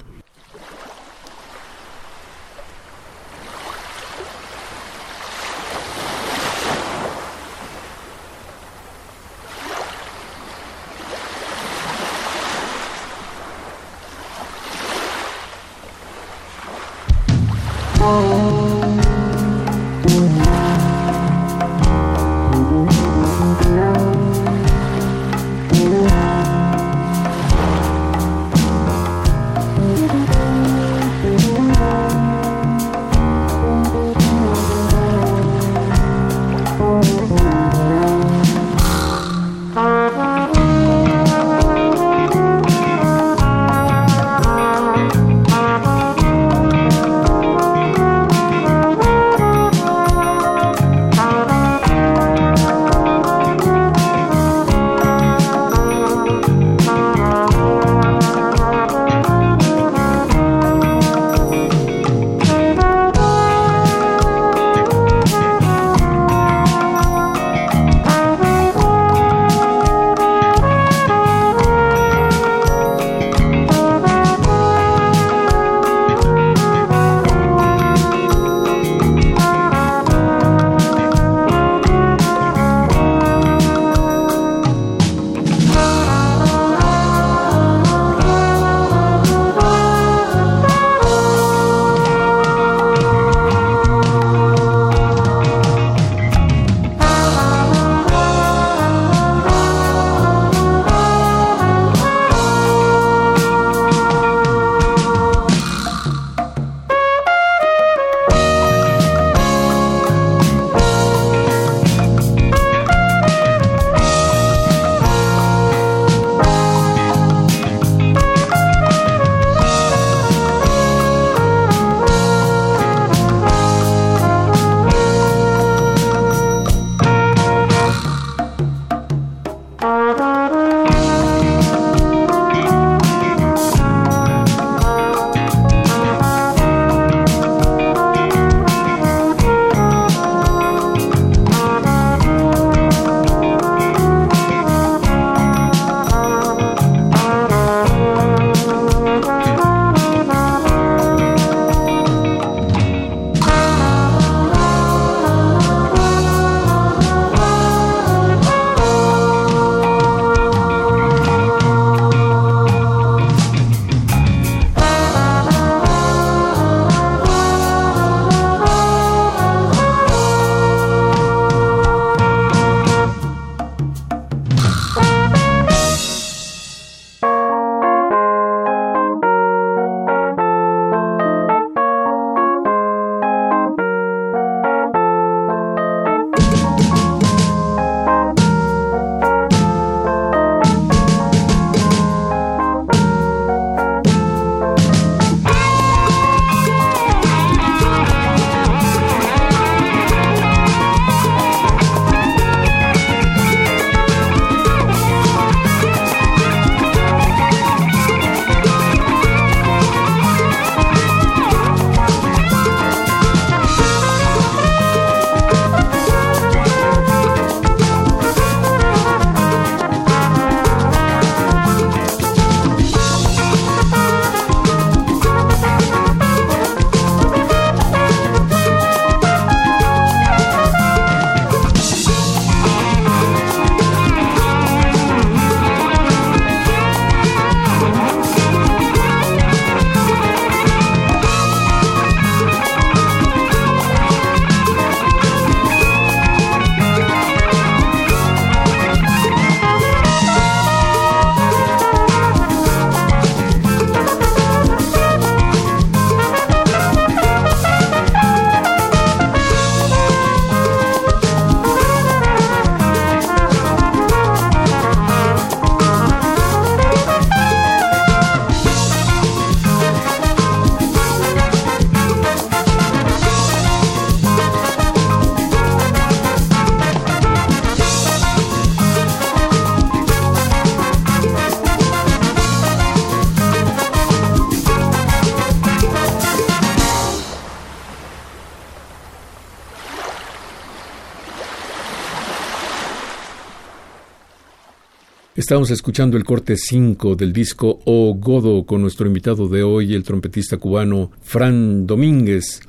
[295.51, 300.03] Estamos escuchando el corte 5 del disco O Godo con nuestro invitado de hoy, el
[300.03, 302.61] trompetista cubano Fran Domínguez,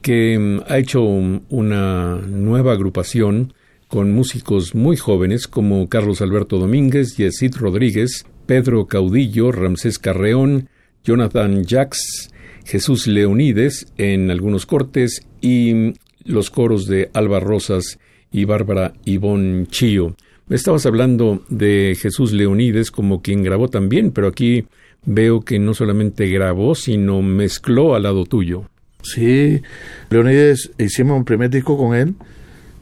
[0.00, 3.52] que mm, ha hecho una nueva agrupación
[3.88, 10.70] con músicos muy jóvenes como Carlos Alberto Domínguez, Yesid Rodríguez, Pedro Caudillo, Ramsés Carreón,
[11.04, 12.30] Jonathan Jax,
[12.64, 15.92] Jesús Leonides en algunos cortes y
[16.24, 17.98] los coros de Alba Rosas
[18.32, 20.16] y Bárbara Ivón Chío.
[20.50, 24.66] Estabas hablando de Jesús Leonides como quien grabó también, pero aquí
[25.06, 28.64] veo que no solamente grabó, sino mezcló al lado tuyo.
[29.02, 29.62] Sí,
[30.10, 32.16] Leonides hicimos un primer disco con él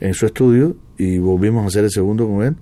[0.00, 2.56] en su estudio y volvimos a hacer el segundo con él.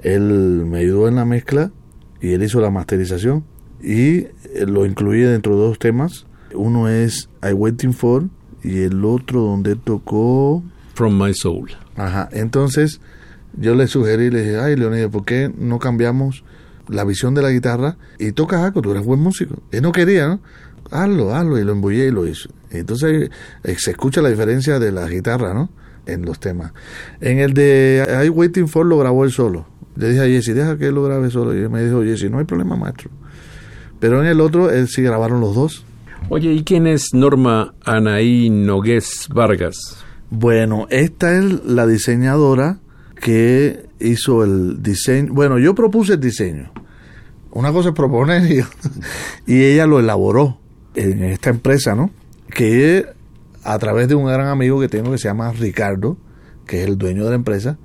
[0.00, 0.22] Él
[0.66, 1.72] me ayudó en la mezcla
[2.20, 3.44] y él hizo la masterización
[3.82, 4.26] y
[4.66, 6.26] lo incluí dentro de dos temas.
[6.54, 8.28] Uno es I Waiting For
[8.62, 10.62] y el otro donde tocó
[10.94, 11.70] From My Soul.
[11.96, 13.00] Ajá, entonces
[13.56, 16.44] yo le sugerí, le dije, ay Leonidas, ¿por qué no cambiamos
[16.88, 18.82] la visión de la guitarra y tocas algo?
[18.82, 19.62] Tú eres buen músico.
[19.70, 20.40] Él no quería, ¿no?
[20.90, 22.50] Hazlo, hazlo, y lo embullé y lo hizo.
[22.70, 23.30] Entonces
[23.64, 25.70] eh, se escucha la diferencia de la guitarra, ¿no?
[26.06, 26.72] En los temas.
[27.20, 29.66] En el de I Waiting For lo grabó él solo.
[29.96, 31.54] Le dije a Jesse, deja que él lo grabe solo.
[31.54, 33.10] Y él me dijo, Jesse, no hay problema, maestro.
[34.00, 35.84] Pero en el otro, él sí grabaron los dos.
[36.28, 39.76] Oye, ¿y quién es Norma Anaí Nogués Vargas?
[40.30, 42.80] Bueno, esta es la diseñadora
[43.22, 45.32] que hizo el diseño.
[45.32, 46.72] Bueno, yo propuse el diseño.
[47.52, 48.64] Una cosa es proponer y,
[49.46, 50.58] y ella lo elaboró
[50.96, 52.10] en esta empresa, ¿no?
[52.52, 53.06] Que
[53.62, 56.16] a través de un gran amigo que tengo que se llama Ricardo,
[56.66, 57.78] que es el dueño de la empresa,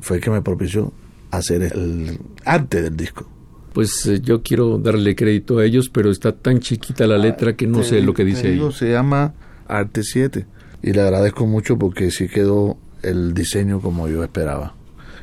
[0.00, 0.92] fue el que me propició
[1.30, 3.26] hacer el arte del disco.
[3.72, 7.66] Pues eh, yo quiero darle crédito a ellos, pero está tan chiquita la letra que
[7.66, 8.72] no Te sé lo que dice ahí.
[8.72, 9.32] Se llama
[9.66, 10.46] Arte 7
[10.82, 12.76] y le agradezco mucho porque sí quedó
[13.08, 14.74] el diseño como yo esperaba.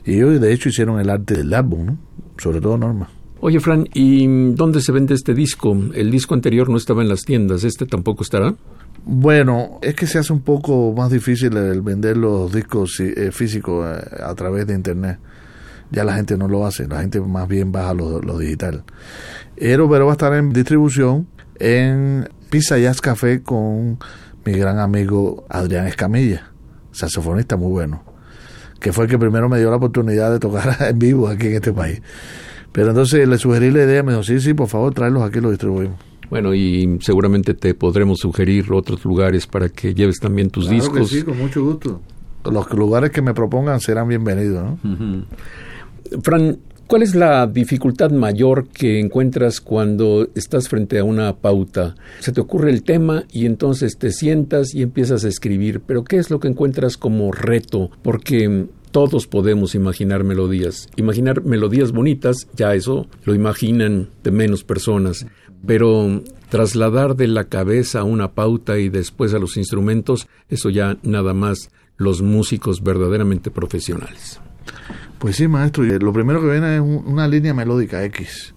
[0.05, 1.97] Y ellos de hecho hicieron el arte del álbum, ¿no?
[2.38, 3.09] Sobre todo Norma.
[3.39, 5.77] Oye, Fran, ¿y dónde se vende este disco?
[5.93, 8.55] El disco anterior no estaba en las tiendas, ¿este tampoco estará?
[9.05, 13.86] Bueno, es que se hace un poco más difícil el vender los discos eh, físicos
[13.86, 15.19] eh, a través de internet.
[15.91, 18.84] Ya la gente no lo hace, la gente más bien baja lo, lo digital.
[19.57, 21.27] Pero, pero va a estar en distribución
[21.59, 23.99] en Pizza Jazz Café con
[24.45, 26.51] mi gran amigo Adrián Escamilla,
[26.93, 28.03] saxofonista muy bueno,
[28.79, 31.55] que fue el que primero me dio la oportunidad de tocar en vivo aquí en
[31.55, 32.01] este país.
[32.71, 35.41] Pero entonces le sugerí la idea, me dijo, sí, sí, por favor, tráelos aquí y
[35.41, 35.97] los distribuimos.
[36.29, 41.09] Bueno, y seguramente te podremos sugerir otros lugares para que lleves también tus Claro discos.
[41.11, 42.01] que sí, con mucho gusto.
[42.51, 45.25] Los lugares que me propongan serán bienvenidos, ¿no?
[46.23, 46.57] Fran,
[46.88, 51.95] ¿cuál es la dificultad mayor que encuentras cuando estás frente a una pauta?
[52.19, 56.17] Se te ocurre el tema y entonces te sientas y empiezas a escribir, pero ¿qué
[56.17, 57.89] es lo que encuentras como reto?
[58.01, 60.88] Porque todos podemos imaginar melodías.
[60.95, 65.25] Imaginar melodías bonitas, ya eso lo imaginan de menos personas,
[65.65, 70.97] pero trasladar de la cabeza a una pauta y después a los instrumentos, eso ya
[71.01, 74.39] nada más los músicos verdaderamente profesionales.
[75.24, 75.86] Pues sí, maestro.
[75.86, 78.53] y Lo primero que viene es un- una línea melódica X.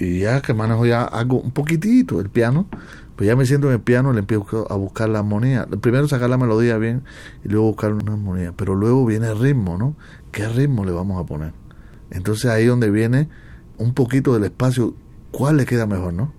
[0.00, 2.66] Y ya que manejo ya algo un poquitito el piano,
[3.14, 5.68] pues ya me siento en el piano, le empiezo a buscar la armonía.
[5.80, 7.04] Primero sacar la melodía bien
[7.44, 8.52] y luego buscar una armonía.
[8.56, 9.94] Pero luego viene el ritmo, ¿no?
[10.32, 11.52] ¿Qué ritmo le vamos a poner?
[12.10, 13.28] Entonces ahí donde viene
[13.76, 14.94] un poquito del espacio,
[15.30, 16.32] ¿cuál le queda mejor, no?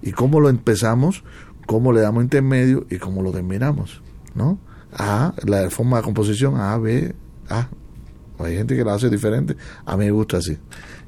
[0.00, 1.24] Y cómo lo empezamos,
[1.66, 4.00] cómo le damos intermedio y cómo lo terminamos,
[4.36, 4.60] ¿no?
[4.92, 7.16] A, la forma de composición, A, B,
[7.50, 7.66] A.
[8.38, 9.56] Hay gente que la hace diferente.
[9.84, 10.58] A mí me gusta así.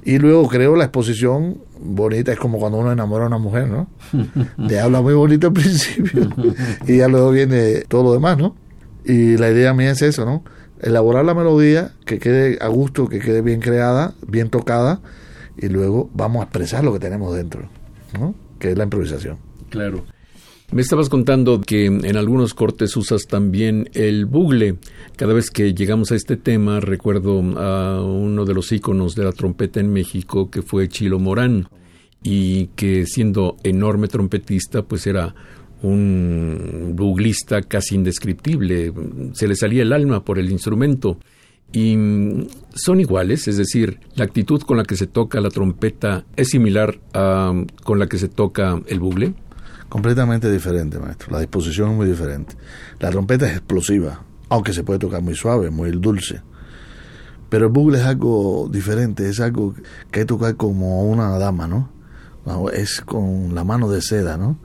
[0.04, 2.32] Y luego creo la exposición bonita.
[2.32, 3.88] Es como cuando uno enamora a una mujer, ¿no?
[4.56, 6.28] Le habla muy bonito al principio.
[6.86, 8.56] y ya luego viene todo lo demás, ¿no?
[9.04, 10.44] Y la idea mía es eso, ¿no?
[10.80, 15.00] Elaborar la melodía, que quede a gusto, que quede bien creada, bien tocada.
[15.56, 17.68] Y luego vamos a expresar lo que tenemos dentro,
[18.18, 18.34] ¿no?
[18.58, 19.38] Que es la improvisación.
[19.68, 20.04] Claro.
[20.72, 24.76] Me estabas contando que en algunos cortes usas también el bugle.
[25.16, 29.32] Cada vez que llegamos a este tema, recuerdo a uno de los íconos de la
[29.32, 31.68] trompeta en México, que fue Chilo Morán,
[32.22, 35.34] y que siendo enorme trompetista, pues era
[35.82, 38.92] un buglista casi indescriptible.
[39.32, 41.18] Se le salía el alma por el instrumento.
[41.72, 41.96] Y
[42.74, 47.00] son iguales, es decir, la actitud con la que se toca la trompeta es similar
[47.12, 49.34] a con la que se toca el bugle.
[49.91, 51.32] Completamente diferente, maestro.
[51.32, 52.55] La disposición es muy diferente.
[53.01, 56.43] La trompeta es explosiva, aunque se puede tocar muy suave, muy dulce.
[57.49, 59.80] Pero el bugle es algo diferente, es algo que
[60.20, 61.91] hay que tocar como una dama, ¿no?
[62.72, 64.59] Es con la mano de seda, ¿no?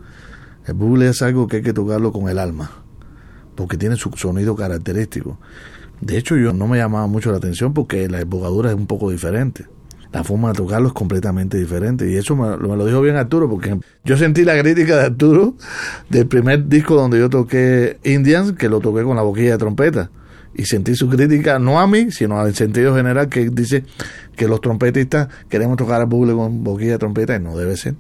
[0.68, 2.70] El bugle es algo que hay que tocarlo con el alma,
[3.56, 5.40] porque tiene su sonido característico.
[6.02, 9.10] De hecho, yo no me llamaba mucho la atención porque la embocadura es un poco
[9.10, 9.66] diferente.
[10.16, 12.10] La forma de tocarlo es completamente diferente.
[12.10, 15.56] Y eso me, me, lo dijo bien Arturo, porque yo sentí la crítica de Arturo
[16.10, 20.10] del primer disco donde yo toqué Indians, que lo toqué con la boquilla de trompeta.
[20.54, 23.84] Y sentí su crítica, no a mí, sino al sentido general, que dice
[24.38, 27.96] que los trompetistas queremos tocar el bugle con boquilla de trompeta, y no debe ser.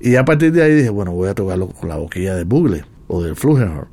[0.00, 2.84] Y a partir de ahí dije, bueno, voy a tocarlo con la boquilla del bugle
[3.06, 3.86] o del flugelhorn.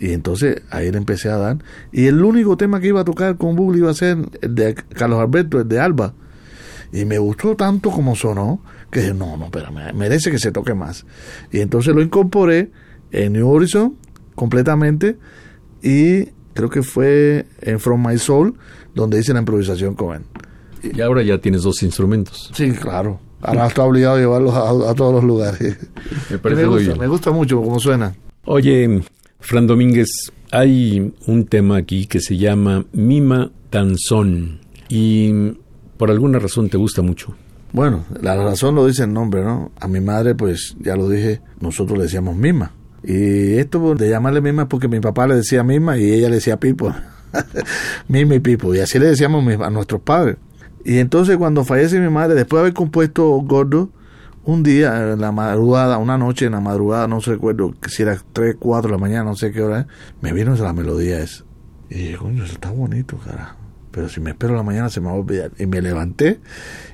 [0.00, 1.58] Y entonces ahí le empecé a dar.
[1.92, 4.74] Y el único tema que iba a tocar con bugle iba a ser el de
[4.74, 6.12] Carlos Alberto, el de Alba.
[6.92, 8.60] Y me gustó tanto como sonó
[8.90, 11.04] que dije, no, no, pero merece que se toque más.
[11.52, 12.70] Y entonces lo incorporé
[13.12, 13.96] en New Horizon
[14.34, 15.16] completamente
[15.82, 18.54] y creo que fue en From My Soul
[18.94, 20.22] donde hice la improvisación con él.
[20.94, 22.50] Y ahora ya tienes dos instrumentos.
[22.54, 23.20] Sí, claro.
[23.42, 25.60] Ahora estoy obligado a llevarlos a, a todos los lugares.
[26.30, 27.00] Me parece me, muy gusta, bien.
[27.00, 28.14] me gusta mucho cómo suena.
[28.44, 29.02] Oye,
[29.40, 30.08] Fran Domínguez,
[30.50, 35.32] hay un tema aquí que se llama Mima Danzón y
[35.96, 37.34] por alguna razón te gusta mucho.
[37.72, 39.72] Bueno, la razón lo dice el nombre, ¿no?
[39.80, 42.72] A mi madre, pues ya lo dije, nosotros le decíamos Mima.
[43.02, 46.36] Y esto de llamarle Mima es porque mi papá le decía Mima y ella le
[46.36, 46.92] decía Pipo.
[48.08, 48.74] Mima y Pipo.
[48.74, 50.36] Y así le decíamos a nuestros padres.
[50.84, 53.90] Y entonces cuando fallece mi madre, después de haber compuesto Gordo,
[54.44, 58.56] un día en la madrugada, una noche en la madrugada, no recuerdo si era 3,
[58.58, 59.88] 4 de la mañana, no sé qué hora
[60.20, 61.44] me vino la melodía esa.
[61.90, 63.65] Y dije, coño, eso está bonito, carajo.
[63.96, 65.52] Pero si me espero la mañana se me va a olvidar.
[65.58, 66.38] Y me levanté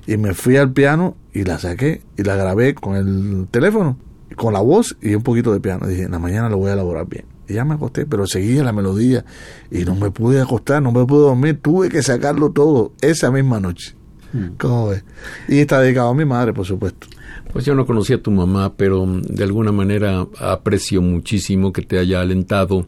[0.07, 3.99] y me fui al piano y la saqué y la grabé con el teléfono,
[4.37, 5.89] con la voz y un poquito de piano.
[5.89, 7.25] dije, en la mañana lo voy a elaborar bien.
[7.49, 9.25] Y ya me acosté, pero seguía la melodía
[9.69, 11.59] y no me pude acostar, no me pude dormir.
[11.61, 13.97] Tuve que sacarlo todo esa misma noche.
[14.59, 15.05] ¿Cómo ves?
[15.49, 17.09] Y está dedicado a mi madre, por supuesto.
[17.53, 21.99] Pues yo no conocía a tu mamá, pero de alguna manera aprecio muchísimo que te
[21.99, 22.87] haya alentado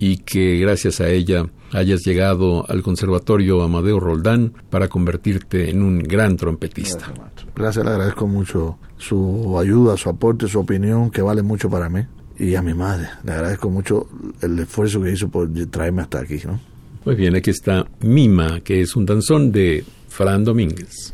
[0.00, 5.98] y que gracias a ella hayas llegado al Conservatorio Amadeo Roldán para convertirte en un
[5.98, 7.12] gran trompetista.
[7.14, 11.88] Gracias, gracias, le agradezco mucho su ayuda, su aporte, su opinión, que vale mucho para
[11.88, 12.00] mí.
[12.38, 14.08] Y a mi madre, le agradezco mucho
[14.40, 16.40] el esfuerzo que hizo por traerme hasta aquí.
[16.46, 16.58] ¿no?
[17.04, 21.12] Muy bien, aquí está Mima, que es un danzón de Fran Domínguez.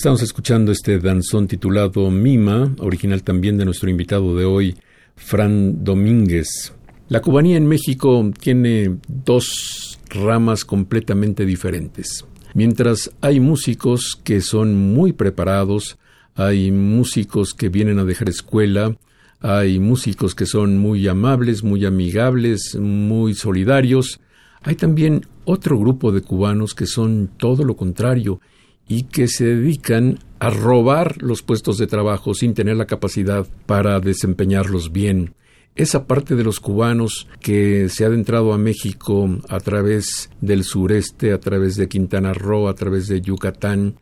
[0.00, 4.74] Estamos escuchando este danzón titulado Mima, original también de nuestro invitado de hoy,
[5.14, 6.72] Fran Domínguez.
[7.10, 12.24] La cubanía en México tiene dos ramas completamente diferentes.
[12.54, 15.98] Mientras hay músicos que son muy preparados,
[16.34, 18.96] hay músicos que vienen a dejar escuela,
[19.40, 24.18] hay músicos que son muy amables, muy amigables, muy solidarios.
[24.62, 28.40] Hay también otro grupo de cubanos que son todo lo contrario
[28.90, 34.00] y que se dedican a robar los puestos de trabajo sin tener la capacidad para
[34.00, 35.34] desempeñarlos bien.
[35.76, 41.32] Esa parte de los cubanos que se ha adentrado a México a través del sureste,
[41.32, 43.94] a través de Quintana Roo, a través de Yucatán,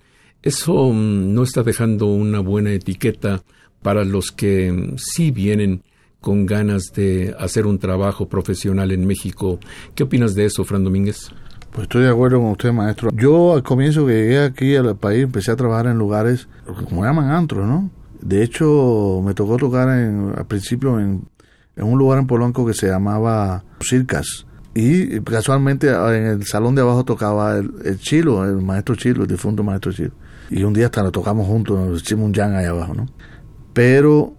[0.43, 3.43] eso mm, no está dejando una buena etiqueta
[3.83, 5.83] para los que sí vienen
[6.23, 9.61] con ganas de hacer un trabajo profesional en México.
[9.95, 11.31] ¿Qué opinas de eso, Fran Domínguez?
[11.73, 13.11] Pues estoy de acuerdo con usted, maestro.
[13.15, 16.49] Yo al comienzo que llegué aquí al país empecé a trabajar en lugares,
[16.89, 17.91] como llaman antros, ¿no?
[18.21, 21.29] De hecho, me tocó tocar en, al principio en,
[21.77, 24.47] un lugar en Polanco que se llamaba Circas.
[24.75, 29.29] Y casualmente en el salón de abajo tocaba el, el Chilo, el maestro Chilo, el
[29.29, 30.13] difunto maestro Chilo.
[30.51, 33.07] Y un día hasta nos tocamos juntos, nos hicimos un jam ahí abajo, ¿no?
[33.73, 34.35] Pero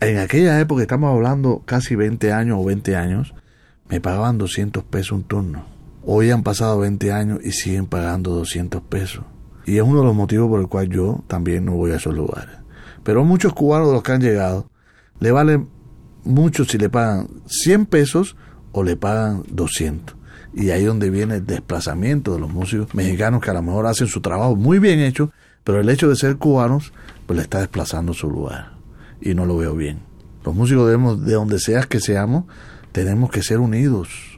[0.00, 3.34] en aquella época, estamos hablando casi 20 años o 20 años,
[3.88, 5.79] me pagaban 200 pesos un turno.
[6.12, 9.22] Hoy han pasado 20 años y siguen pagando 200 pesos.
[9.64, 12.12] Y es uno de los motivos por el cual yo también no voy a esos
[12.12, 12.56] lugares.
[13.04, 14.68] Pero muchos cubanos de los que han llegado,
[15.20, 15.64] le vale
[16.24, 18.34] mucho si le pagan 100 pesos
[18.72, 20.16] o le pagan 200.
[20.52, 23.86] Y ahí es donde viene el desplazamiento de los músicos mexicanos que a lo mejor
[23.86, 25.30] hacen su trabajo muy bien hecho,
[25.62, 26.92] pero el hecho de ser cubanos,
[27.28, 28.72] pues le está desplazando su lugar
[29.20, 30.00] y no lo veo bien.
[30.44, 32.46] Los músicos debemos, de donde seas que seamos,
[32.90, 34.29] tenemos que ser unidos,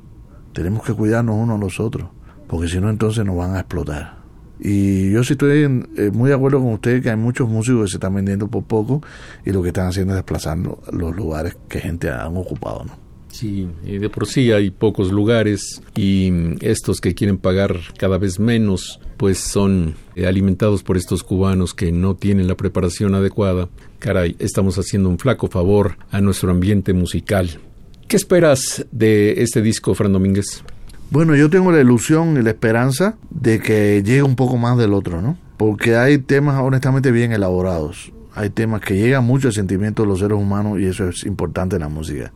[0.52, 2.08] tenemos que cuidarnos unos a los otros,
[2.46, 4.22] porque si no entonces nos van a explotar.
[4.64, 5.62] Y yo sí estoy
[5.96, 8.62] eh, muy de acuerdo con usted que hay muchos músicos que se están vendiendo por
[8.62, 9.02] poco
[9.44, 13.02] y lo que están haciendo es desplazando los lugares que gente han ocupado, ¿no?
[13.32, 16.30] Sí, y de por sí hay pocos lugares y
[16.60, 21.92] estos que quieren pagar cada vez menos, pues son eh, alimentados por estos cubanos que
[21.92, 23.70] no tienen la preparación adecuada.
[24.00, 27.58] Caray, estamos haciendo un flaco favor a nuestro ambiente musical.
[28.12, 30.62] ¿Qué esperas de este disco, Fran Domínguez?
[31.08, 34.92] Bueno, yo tengo la ilusión y la esperanza de que llegue un poco más del
[34.92, 35.38] otro, ¿no?
[35.56, 38.12] Porque hay temas honestamente bien elaborados.
[38.34, 41.76] Hay temas que llegan mucho al sentimiento de los seres humanos y eso es importante
[41.76, 42.34] en la música.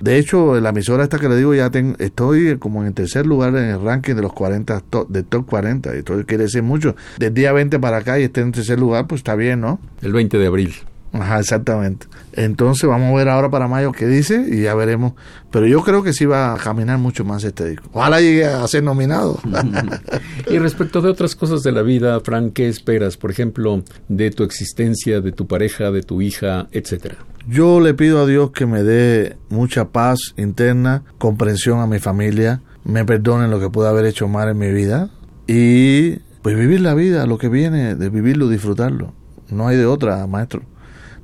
[0.00, 1.70] De hecho, en la emisora esta que le digo, ya
[2.00, 5.94] estoy como en el tercer lugar en el ranking de los 40, de top 40.
[5.94, 6.96] Esto quiere decir mucho.
[7.18, 9.78] Del día 20 para acá y esté en tercer lugar, pues está bien, ¿no?
[10.02, 10.74] El 20 de abril.
[11.12, 12.06] Ajá, exactamente.
[12.32, 15.14] Entonces vamos a ver ahora para mayo qué dice y ya veremos.
[15.50, 17.88] Pero yo creo que sí va a caminar mucho más este disco.
[17.92, 19.40] Ojalá llegue a ser nominado.
[20.50, 23.16] y respecto de otras cosas de la vida, Frank, ¿qué esperas?
[23.16, 27.16] Por ejemplo, de tu existencia, de tu pareja, de tu hija, etcétera.
[27.46, 32.60] Yo le pido a Dios que me dé mucha paz interna, comprensión a mi familia,
[32.84, 35.10] me perdonen lo que pueda haber hecho mal en mi vida
[35.46, 39.14] y pues vivir la vida, lo que viene, de vivirlo, disfrutarlo.
[39.50, 40.62] No hay de otra, maestro.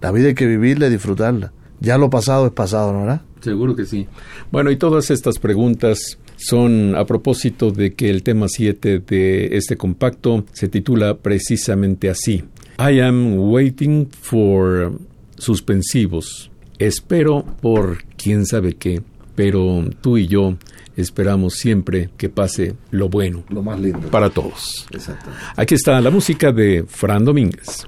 [0.05, 1.51] La vida hay que vivirla y disfrutarla.
[1.81, 3.23] Ya lo pasado es pasado, ¿no verdad?
[3.41, 4.07] Seguro que sí.
[4.53, 9.79] Bueno, y todas estas preguntas son a propósito de que el tema 7 de este
[9.79, 12.45] compacto se titula precisamente así.
[12.79, 14.93] I am waiting for
[15.39, 16.51] suspensivos.
[16.79, 19.01] Espero por quién sabe qué,
[19.35, 20.59] pero tú y yo
[20.99, 23.43] esperamos siempre que pase lo bueno.
[23.49, 24.11] Lo más lindo.
[24.11, 24.87] Para todos.
[25.57, 27.87] Aquí está la música de Fran Domínguez.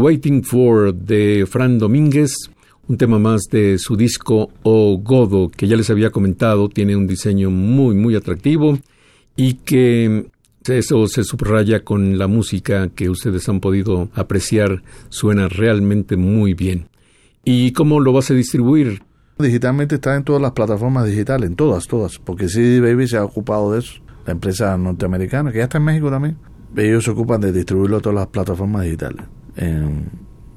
[0.00, 2.32] Waiting For de Fran Domínguez,
[2.88, 7.06] un tema más de su disco O Godo, que ya les había comentado, tiene un
[7.06, 8.78] diseño muy, muy atractivo
[9.36, 10.26] y que
[10.66, 16.88] eso se subraya con la música que ustedes han podido apreciar, suena realmente muy bien.
[17.44, 19.02] ¿Y cómo lo vas a distribuir?
[19.38, 23.24] Digitalmente está en todas las plataformas digitales, en todas, todas, porque CD Baby se ha
[23.24, 26.38] ocupado de eso, la empresa norteamericana, que ya está en México también.
[26.74, 30.10] Ellos se ocupan de distribuirlo a todas las plataformas digitales en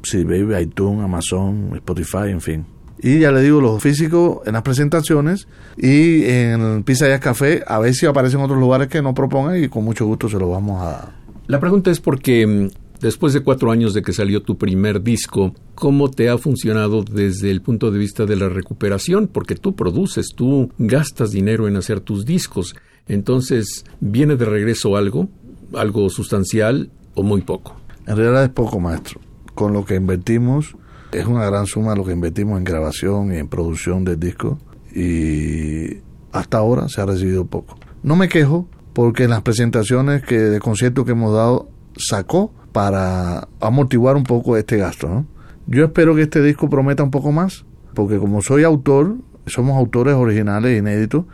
[0.03, 2.65] sí, Baby, iTunes, Amazon, Spotify, en fin.
[3.01, 7.79] Y ya le digo, los físicos en las presentaciones y en Pizza y Café, a
[7.79, 10.81] ver si aparecen otros lugares que no propongan y con mucho gusto se los vamos
[10.81, 11.11] a...
[11.47, 15.53] La pregunta es porque mm, después de cuatro años de que salió tu primer disco,
[15.75, 19.27] ¿cómo te ha funcionado desde el punto de vista de la recuperación?
[19.27, 22.73] Porque tú produces, tú gastas dinero en hacer tus discos.
[23.09, 25.27] Entonces, ¿viene de regreso algo?
[25.73, 27.82] ¿Algo sustancial o muy poco?
[28.05, 29.21] En realidad es poco, maestro.
[29.53, 30.75] Con lo que invertimos,
[31.11, 34.57] es una gran suma lo que invertimos en grabación y en producción del disco
[34.95, 35.97] y
[36.31, 37.77] hasta ahora se ha recibido poco.
[38.01, 43.47] No me quejo porque en las presentaciones que de conciertos que hemos dado sacó para
[43.59, 45.25] amortiguar un poco este gasto.
[45.67, 49.15] Yo espero que este disco prometa un poco más, porque como soy autor,
[49.45, 51.25] somos autores originales e inéditos,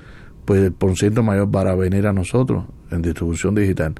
[0.45, 3.95] pues el porcentaje mayor va a venir a nosotros en distribución digital.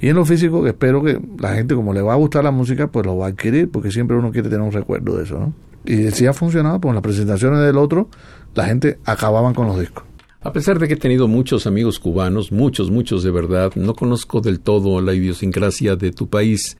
[0.00, 2.88] Y en lo físico, espero que la gente, como le va a gustar la música,
[2.88, 5.52] pues lo va a adquirir, porque siempre uno quiere tener un recuerdo de eso.
[5.84, 8.08] Y si ha funcionado, pues en las presentaciones del otro,
[8.54, 10.04] la gente acababan con los discos.
[10.40, 14.40] A pesar de que he tenido muchos amigos cubanos, muchos, muchos de verdad, no conozco
[14.40, 16.76] del todo la idiosincrasia de tu país,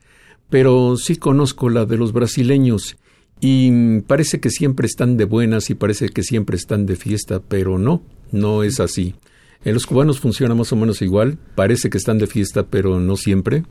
[0.49, 2.97] pero sí conozco la de los brasileños
[3.39, 7.77] y parece que siempre están de buenas y parece que siempre están de fiesta, pero
[7.77, 8.01] no,
[8.31, 9.15] no es así.
[9.63, 11.37] En los cubanos funciona más o menos igual.
[11.55, 13.63] Parece que están de fiesta, pero no siempre.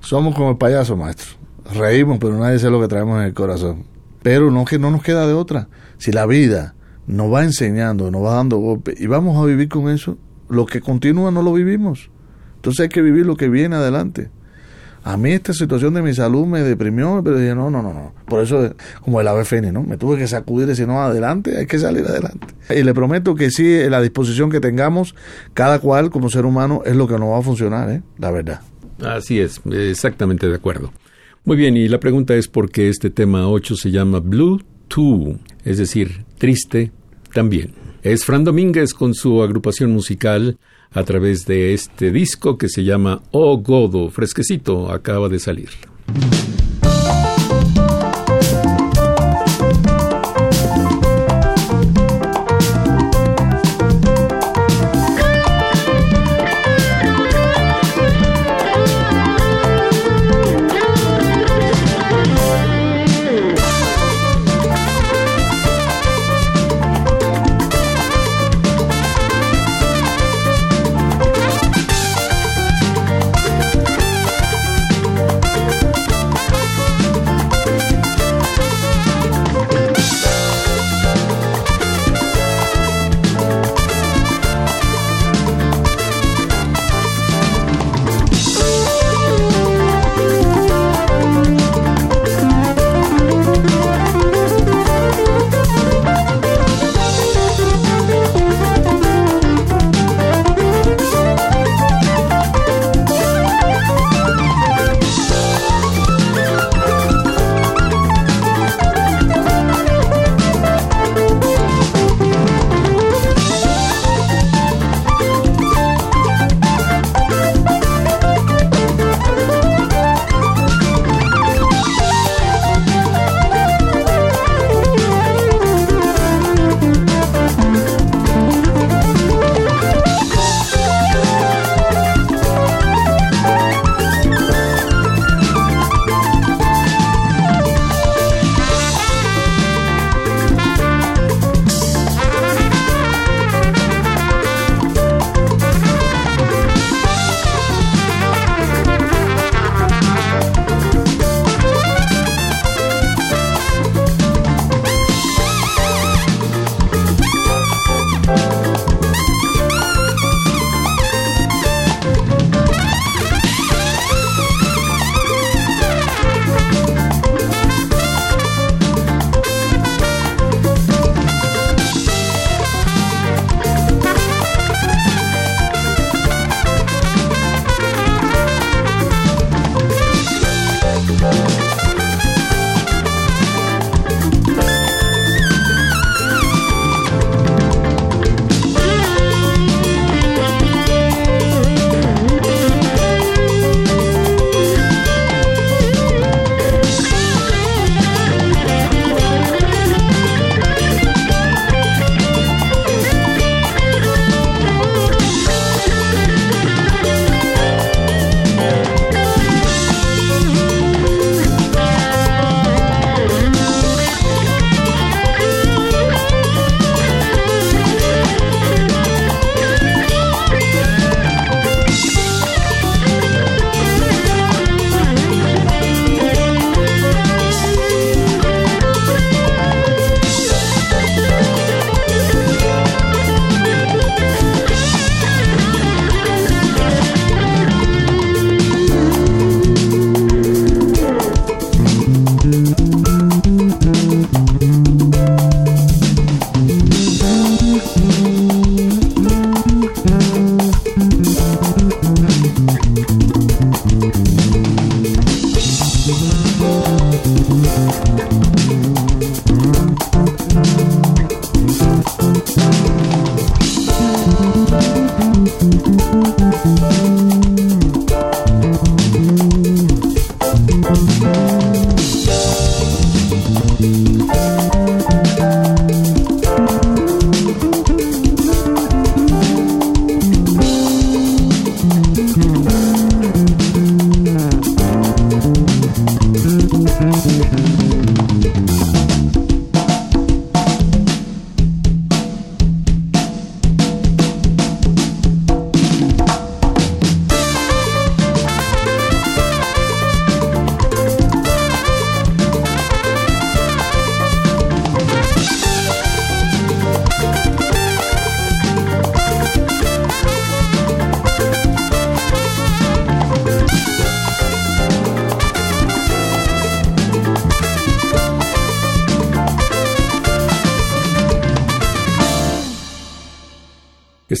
[0.00, 1.36] Somos como el payaso, maestro.
[1.74, 3.84] Reímos, pero nadie sabe lo que traemos en el corazón.
[4.22, 5.68] Pero no que no nos queda de otra.
[5.98, 6.74] Si la vida
[7.06, 10.18] nos va enseñando, nos va dando golpes y vamos a vivir con eso,
[10.48, 12.10] lo que continúa no lo vivimos.
[12.56, 14.30] Entonces hay que vivir lo que viene adelante.
[15.04, 18.14] A mí esta situación de mi salud me deprimió, pero dije, no, no, no, no.
[18.26, 19.82] Por eso, como el ave ¿no?
[19.82, 22.46] Me tuve que sacudir y decir, no, adelante, hay que salir adelante.
[22.70, 25.14] Y le prometo que sí, la disposición que tengamos,
[25.54, 28.02] cada cual como ser humano, es lo que nos va a funcionar, ¿eh?
[28.18, 28.60] La verdad.
[29.04, 30.92] Así es, exactamente de acuerdo.
[31.44, 35.38] Muy bien, y la pregunta es por qué este tema 8 se llama Blue Too,
[35.64, 36.92] es decir, triste
[37.34, 37.74] también.
[38.02, 40.58] Es Fran Domínguez con su agrupación musical
[40.94, 45.70] a través de este disco que se llama Oh Godo, fresquecito, acaba de salir.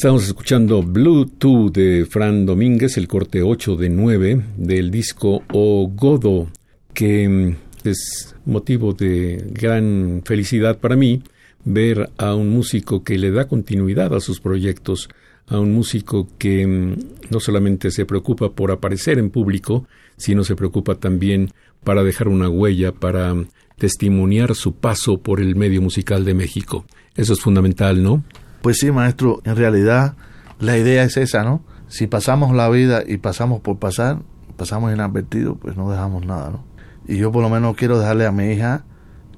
[0.02, 5.92] Estamos escuchando Blue 2 de Fran Domínguez, el corte 8 de 9 del disco O
[5.94, 6.48] Godo,
[6.92, 11.22] que mm, es motivo de gran felicidad para mí
[11.64, 15.08] ver a un músico que le da continuidad a sus proyectos,
[15.46, 16.96] a un músico que mm,
[17.30, 21.52] no solamente se preocupa por aparecer en público, sino se preocupa también
[21.84, 23.36] para dejar una huella, para
[23.78, 26.86] testimoniar su paso por el medio musical de México.
[27.14, 28.24] Eso es fundamental, ¿no?
[28.62, 30.14] Pues sí, maestro, en realidad
[30.60, 31.62] la idea es esa, ¿no?
[31.88, 34.18] Si pasamos la vida y pasamos por pasar,
[34.56, 36.64] pasamos inadvertidos, pues no dejamos nada, ¿no?
[37.06, 38.84] Y yo por lo menos quiero dejarle a mi hija,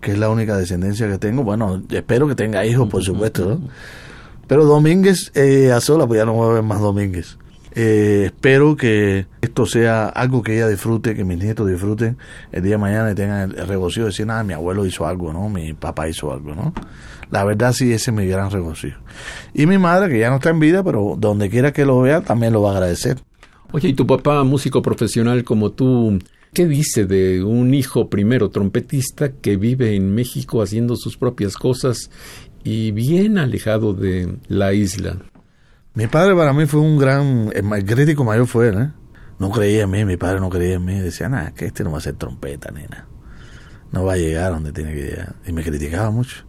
[0.02, 3.68] que es la única descendencia que tengo, bueno, espero que tenga hijos, por supuesto, ¿no?
[4.46, 7.38] Pero Domínguez eh, a sola, pues ya no voy a ver más Domínguez.
[7.76, 12.18] Eh, espero que esto sea algo que ella disfrute, que mis nietos disfruten
[12.52, 15.32] el día de mañana y tengan el, regocijo de decir, nada, mi abuelo hizo algo,
[15.32, 15.48] ¿no?
[15.48, 16.72] Mi papá hizo algo, ¿no?
[17.34, 19.00] La verdad sí, ese es mi gran regocijo.
[19.54, 22.20] Y mi madre, que ya no está en vida, pero donde quiera que lo vea,
[22.20, 23.18] también lo va a agradecer.
[23.72, 26.20] Oye, ¿y tu papá, músico profesional como tú,
[26.52, 32.08] qué dice de un hijo primero trompetista que vive en México haciendo sus propias cosas
[32.62, 35.16] y bien alejado de la isla?
[35.94, 38.90] Mi padre para mí fue un gran, el crítico mayor fue él, ¿eh?
[39.40, 41.90] No creía en mí, mi padre no creía en mí, decía, nada, que este no
[41.90, 43.08] va a ser trompeta, nena.
[43.90, 45.34] No va a llegar donde tiene que llegar.
[45.44, 46.44] Y me criticaba mucho.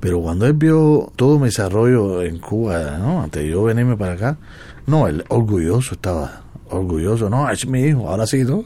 [0.00, 3.22] Pero cuando él vio todo mi desarrollo en Cuba, ¿no?
[3.22, 4.38] Antes de yo venirme para acá,
[4.86, 8.64] no, él orgulloso estaba, orgulloso, no, es mi hijo, ahora sí, ¿no?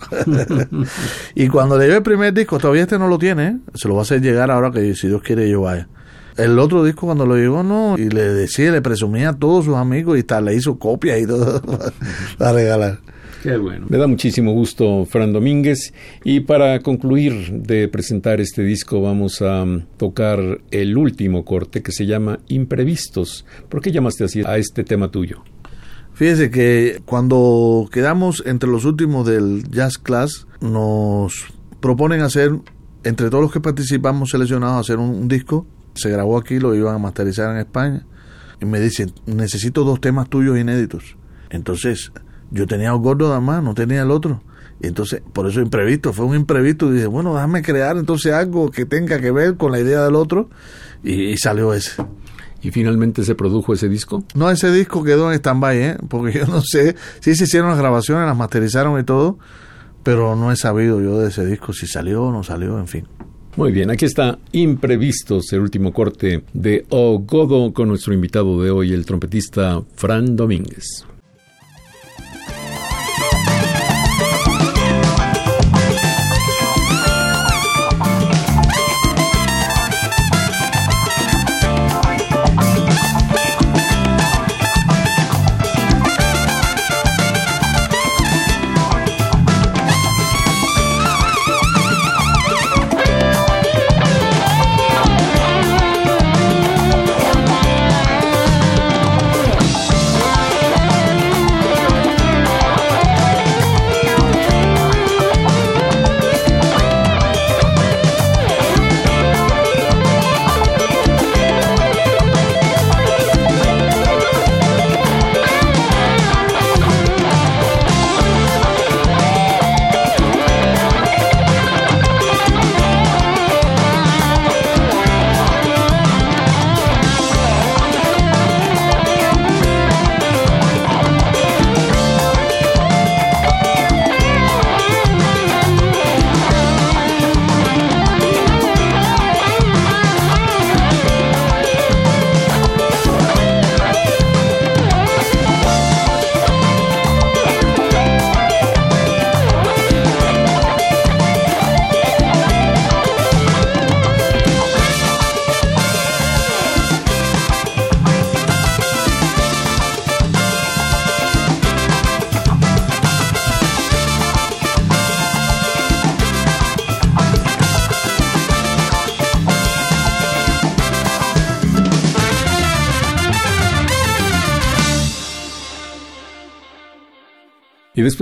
[1.35, 4.01] y cuando le dio el primer disco, todavía este no lo tiene, se lo va
[4.01, 5.89] a hacer llegar ahora que si Dios quiere yo vaya.
[6.37, 9.77] El otro disco cuando lo llegó, no, y le decía, le presumía a todos sus
[9.77, 11.63] amigos y tal, le hizo copias y todo
[12.39, 12.99] para regalar.
[13.45, 13.85] Qué bueno.
[13.91, 15.93] Me da muchísimo gusto, Fran Domínguez.
[16.25, 19.67] Y para concluir de presentar este disco, vamos a
[19.99, 23.45] tocar el último corte que se llama Imprevistos.
[23.69, 25.45] ¿Por qué llamaste así a este tema tuyo?
[26.15, 31.45] Fíjese que cuando quedamos entre los últimos del Jazz Class, nos
[31.81, 32.51] proponen hacer,
[33.03, 36.99] entre todos los que participamos seleccionados, hacer un disco se grabó aquí, lo iban a
[36.99, 38.07] masterizar en España.
[38.59, 41.19] Y me dicen, necesito dos temas tuyos inéditos.
[41.51, 42.11] Entonces,
[42.51, 44.41] yo tenía un gordo nada más, no tenía el otro.
[44.81, 46.91] Y entonces, por eso imprevisto, fue un imprevisto.
[46.91, 50.15] Y dije, bueno, déjame crear entonces algo que tenga que ver con la idea del
[50.15, 50.51] otro.
[51.03, 52.03] Y, salió ese.
[52.63, 54.25] ¿Y finalmente se produjo ese disco?
[54.35, 55.97] No, ese disco quedó en stand-by, ¿eh?
[56.09, 56.97] porque yo no sé.
[57.21, 59.39] Sí se hicieron las grabaciones, las masterizaron y todo,
[60.03, 63.07] pero no he sabido yo de ese disco si salió o no salió, en fin.
[63.57, 68.71] Muy bien, aquí está Imprevistos, el último corte de O Godo con nuestro invitado de
[68.71, 71.07] hoy, el trompetista Fran Domínguez.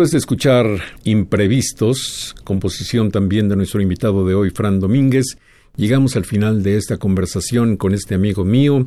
[0.03, 0.67] Después de escuchar
[1.05, 5.39] Imprevistos, composición también de nuestro invitado de hoy, Fran Domínguez,
[5.77, 8.85] llegamos al final de esta conversación con este amigo mío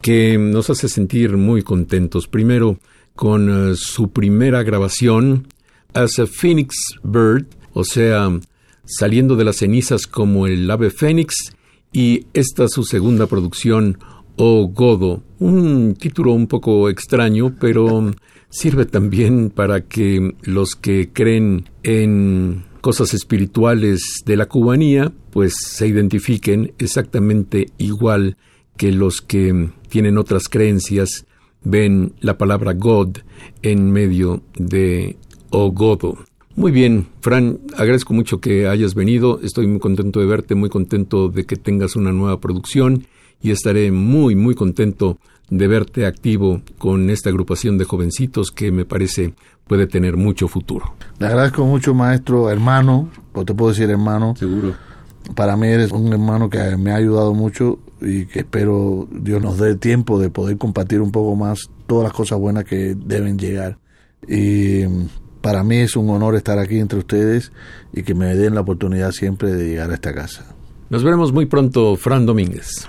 [0.00, 2.28] que nos hace sentir muy contentos.
[2.28, 2.78] Primero,
[3.16, 5.48] con eh, su primera grabación,
[5.94, 8.30] As a Phoenix Bird, o sea,
[8.84, 11.34] saliendo de las cenizas como el ave fénix,
[11.92, 13.98] y esta su segunda producción,
[14.36, 15.24] o Godo.
[15.40, 18.12] Un título un poco extraño, pero
[18.52, 25.88] sirve también para que los que creen en cosas espirituales de la cubanía, pues se
[25.88, 28.36] identifiquen exactamente igual
[28.76, 31.26] que los que tienen otras creencias,
[31.64, 33.18] ven la palabra God
[33.62, 35.16] en medio de
[35.50, 36.18] Ogodo.
[36.54, 41.28] Muy bien, Fran, agradezco mucho que hayas venido, estoy muy contento de verte, muy contento
[41.28, 43.06] de que tengas una nueva producción
[43.40, 45.18] y estaré muy, muy contento
[45.52, 49.34] de verte activo con esta agrupación de jovencitos que me parece
[49.66, 50.94] puede tener mucho futuro.
[51.18, 54.34] Le agradezco mucho, maestro, hermano, o te puedo decir hermano.
[54.34, 54.74] Seguro.
[55.34, 59.58] Para mí eres un hermano que me ha ayudado mucho y que espero Dios nos
[59.58, 63.76] dé tiempo de poder compartir un poco más todas las cosas buenas que deben llegar.
[64.26, 64.84] Y
[65.42, 67.52] para mí es un honor estar aquí entre ustedes
[67.92, 70.46] y que me den la oportunidad siempre de llegar a esta casa.
[70.88, 72.88] Nos veremos muy pronto, Fran Domínguez.